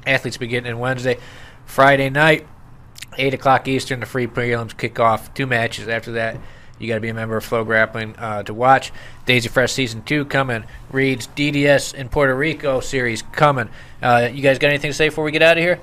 [0.08, 1.20] Athletes beginning in Wednesday,
[1.66, 2.48] Friday night,
[3.18, 4.00] 8 o'clock Eastern.
[4.00, 5.34] The free prelims kick off.
[5.34, 6.38] Two matches after that.
[6.80, 8.92] You got to be a member of Flow Grappling uh, to watch.
[9.26, 10.64] Daisy Fresh Season 2 coming.
[10.92, 13.70] Reed's DDS in Puerto Rico series coming.
[14.02, 15.80] Uh, you guys got anything to say before we get out of here?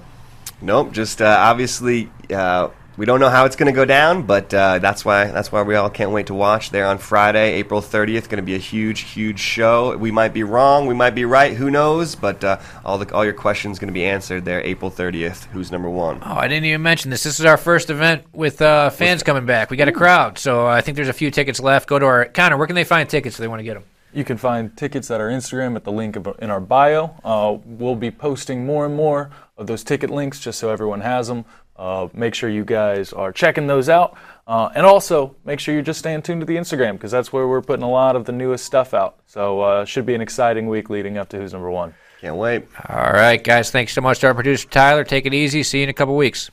[0.61, 0.93] Nope.
[0.93, 4.79] Just uh, obviously uh, we don't know how it's going to go down, but uh,
[4.79, 8.29] that's why that's why we all can't wait to watch there on Friday, April 30th.
[8.29, 9.97] Going to be a huge, huge show.
[9.97, 11.55] We might be wrong, we might be right.
[11.57, 12.15] Who knows?
[12.15, 15.45] But uh, all the all your questions going to be answered there, April 30th.
[15.47, 16.21] Who's number one?
[16.23, 17.25] Oh, I didn't even mention this.
[17.25, 19.71] This is our first event with uh, fans coming back.
[19.71, 21.89] We got a crowd, so I think there's a few tickets left.
[21.89, 22.57] Go to our Connor.
[22.57, 23.85] Where can they find tickets if they want to get them?
[24.13, 27.17] You can find tickets at our Instagram at the link in our bio.
[27.25, 31.27] Uh, we'll be posting more and more of those ticket links just so everyone has
[31.27, 31.45] them.
[31.77, 34.17] Uh, make sure you guys are checking those out.
[34.47, 37.49] Uh, and also, make sure you're just staying tuned to the Instagram because that's where
[37.49, 39.17] we're putting a lot of the newest stuff out.
[39.27, 41.95] So, uh, should be an exciting week leading up to Who's Number One.
[42.21, 42.67] Can't wait.
[42.89, 43.71] All right, guys.
[43.71, 45.05] Thanks so much to our producer, Tyler.
[45.05, 45.63] Take it easy.
[45.63, 46.51] See you in a couple weeks.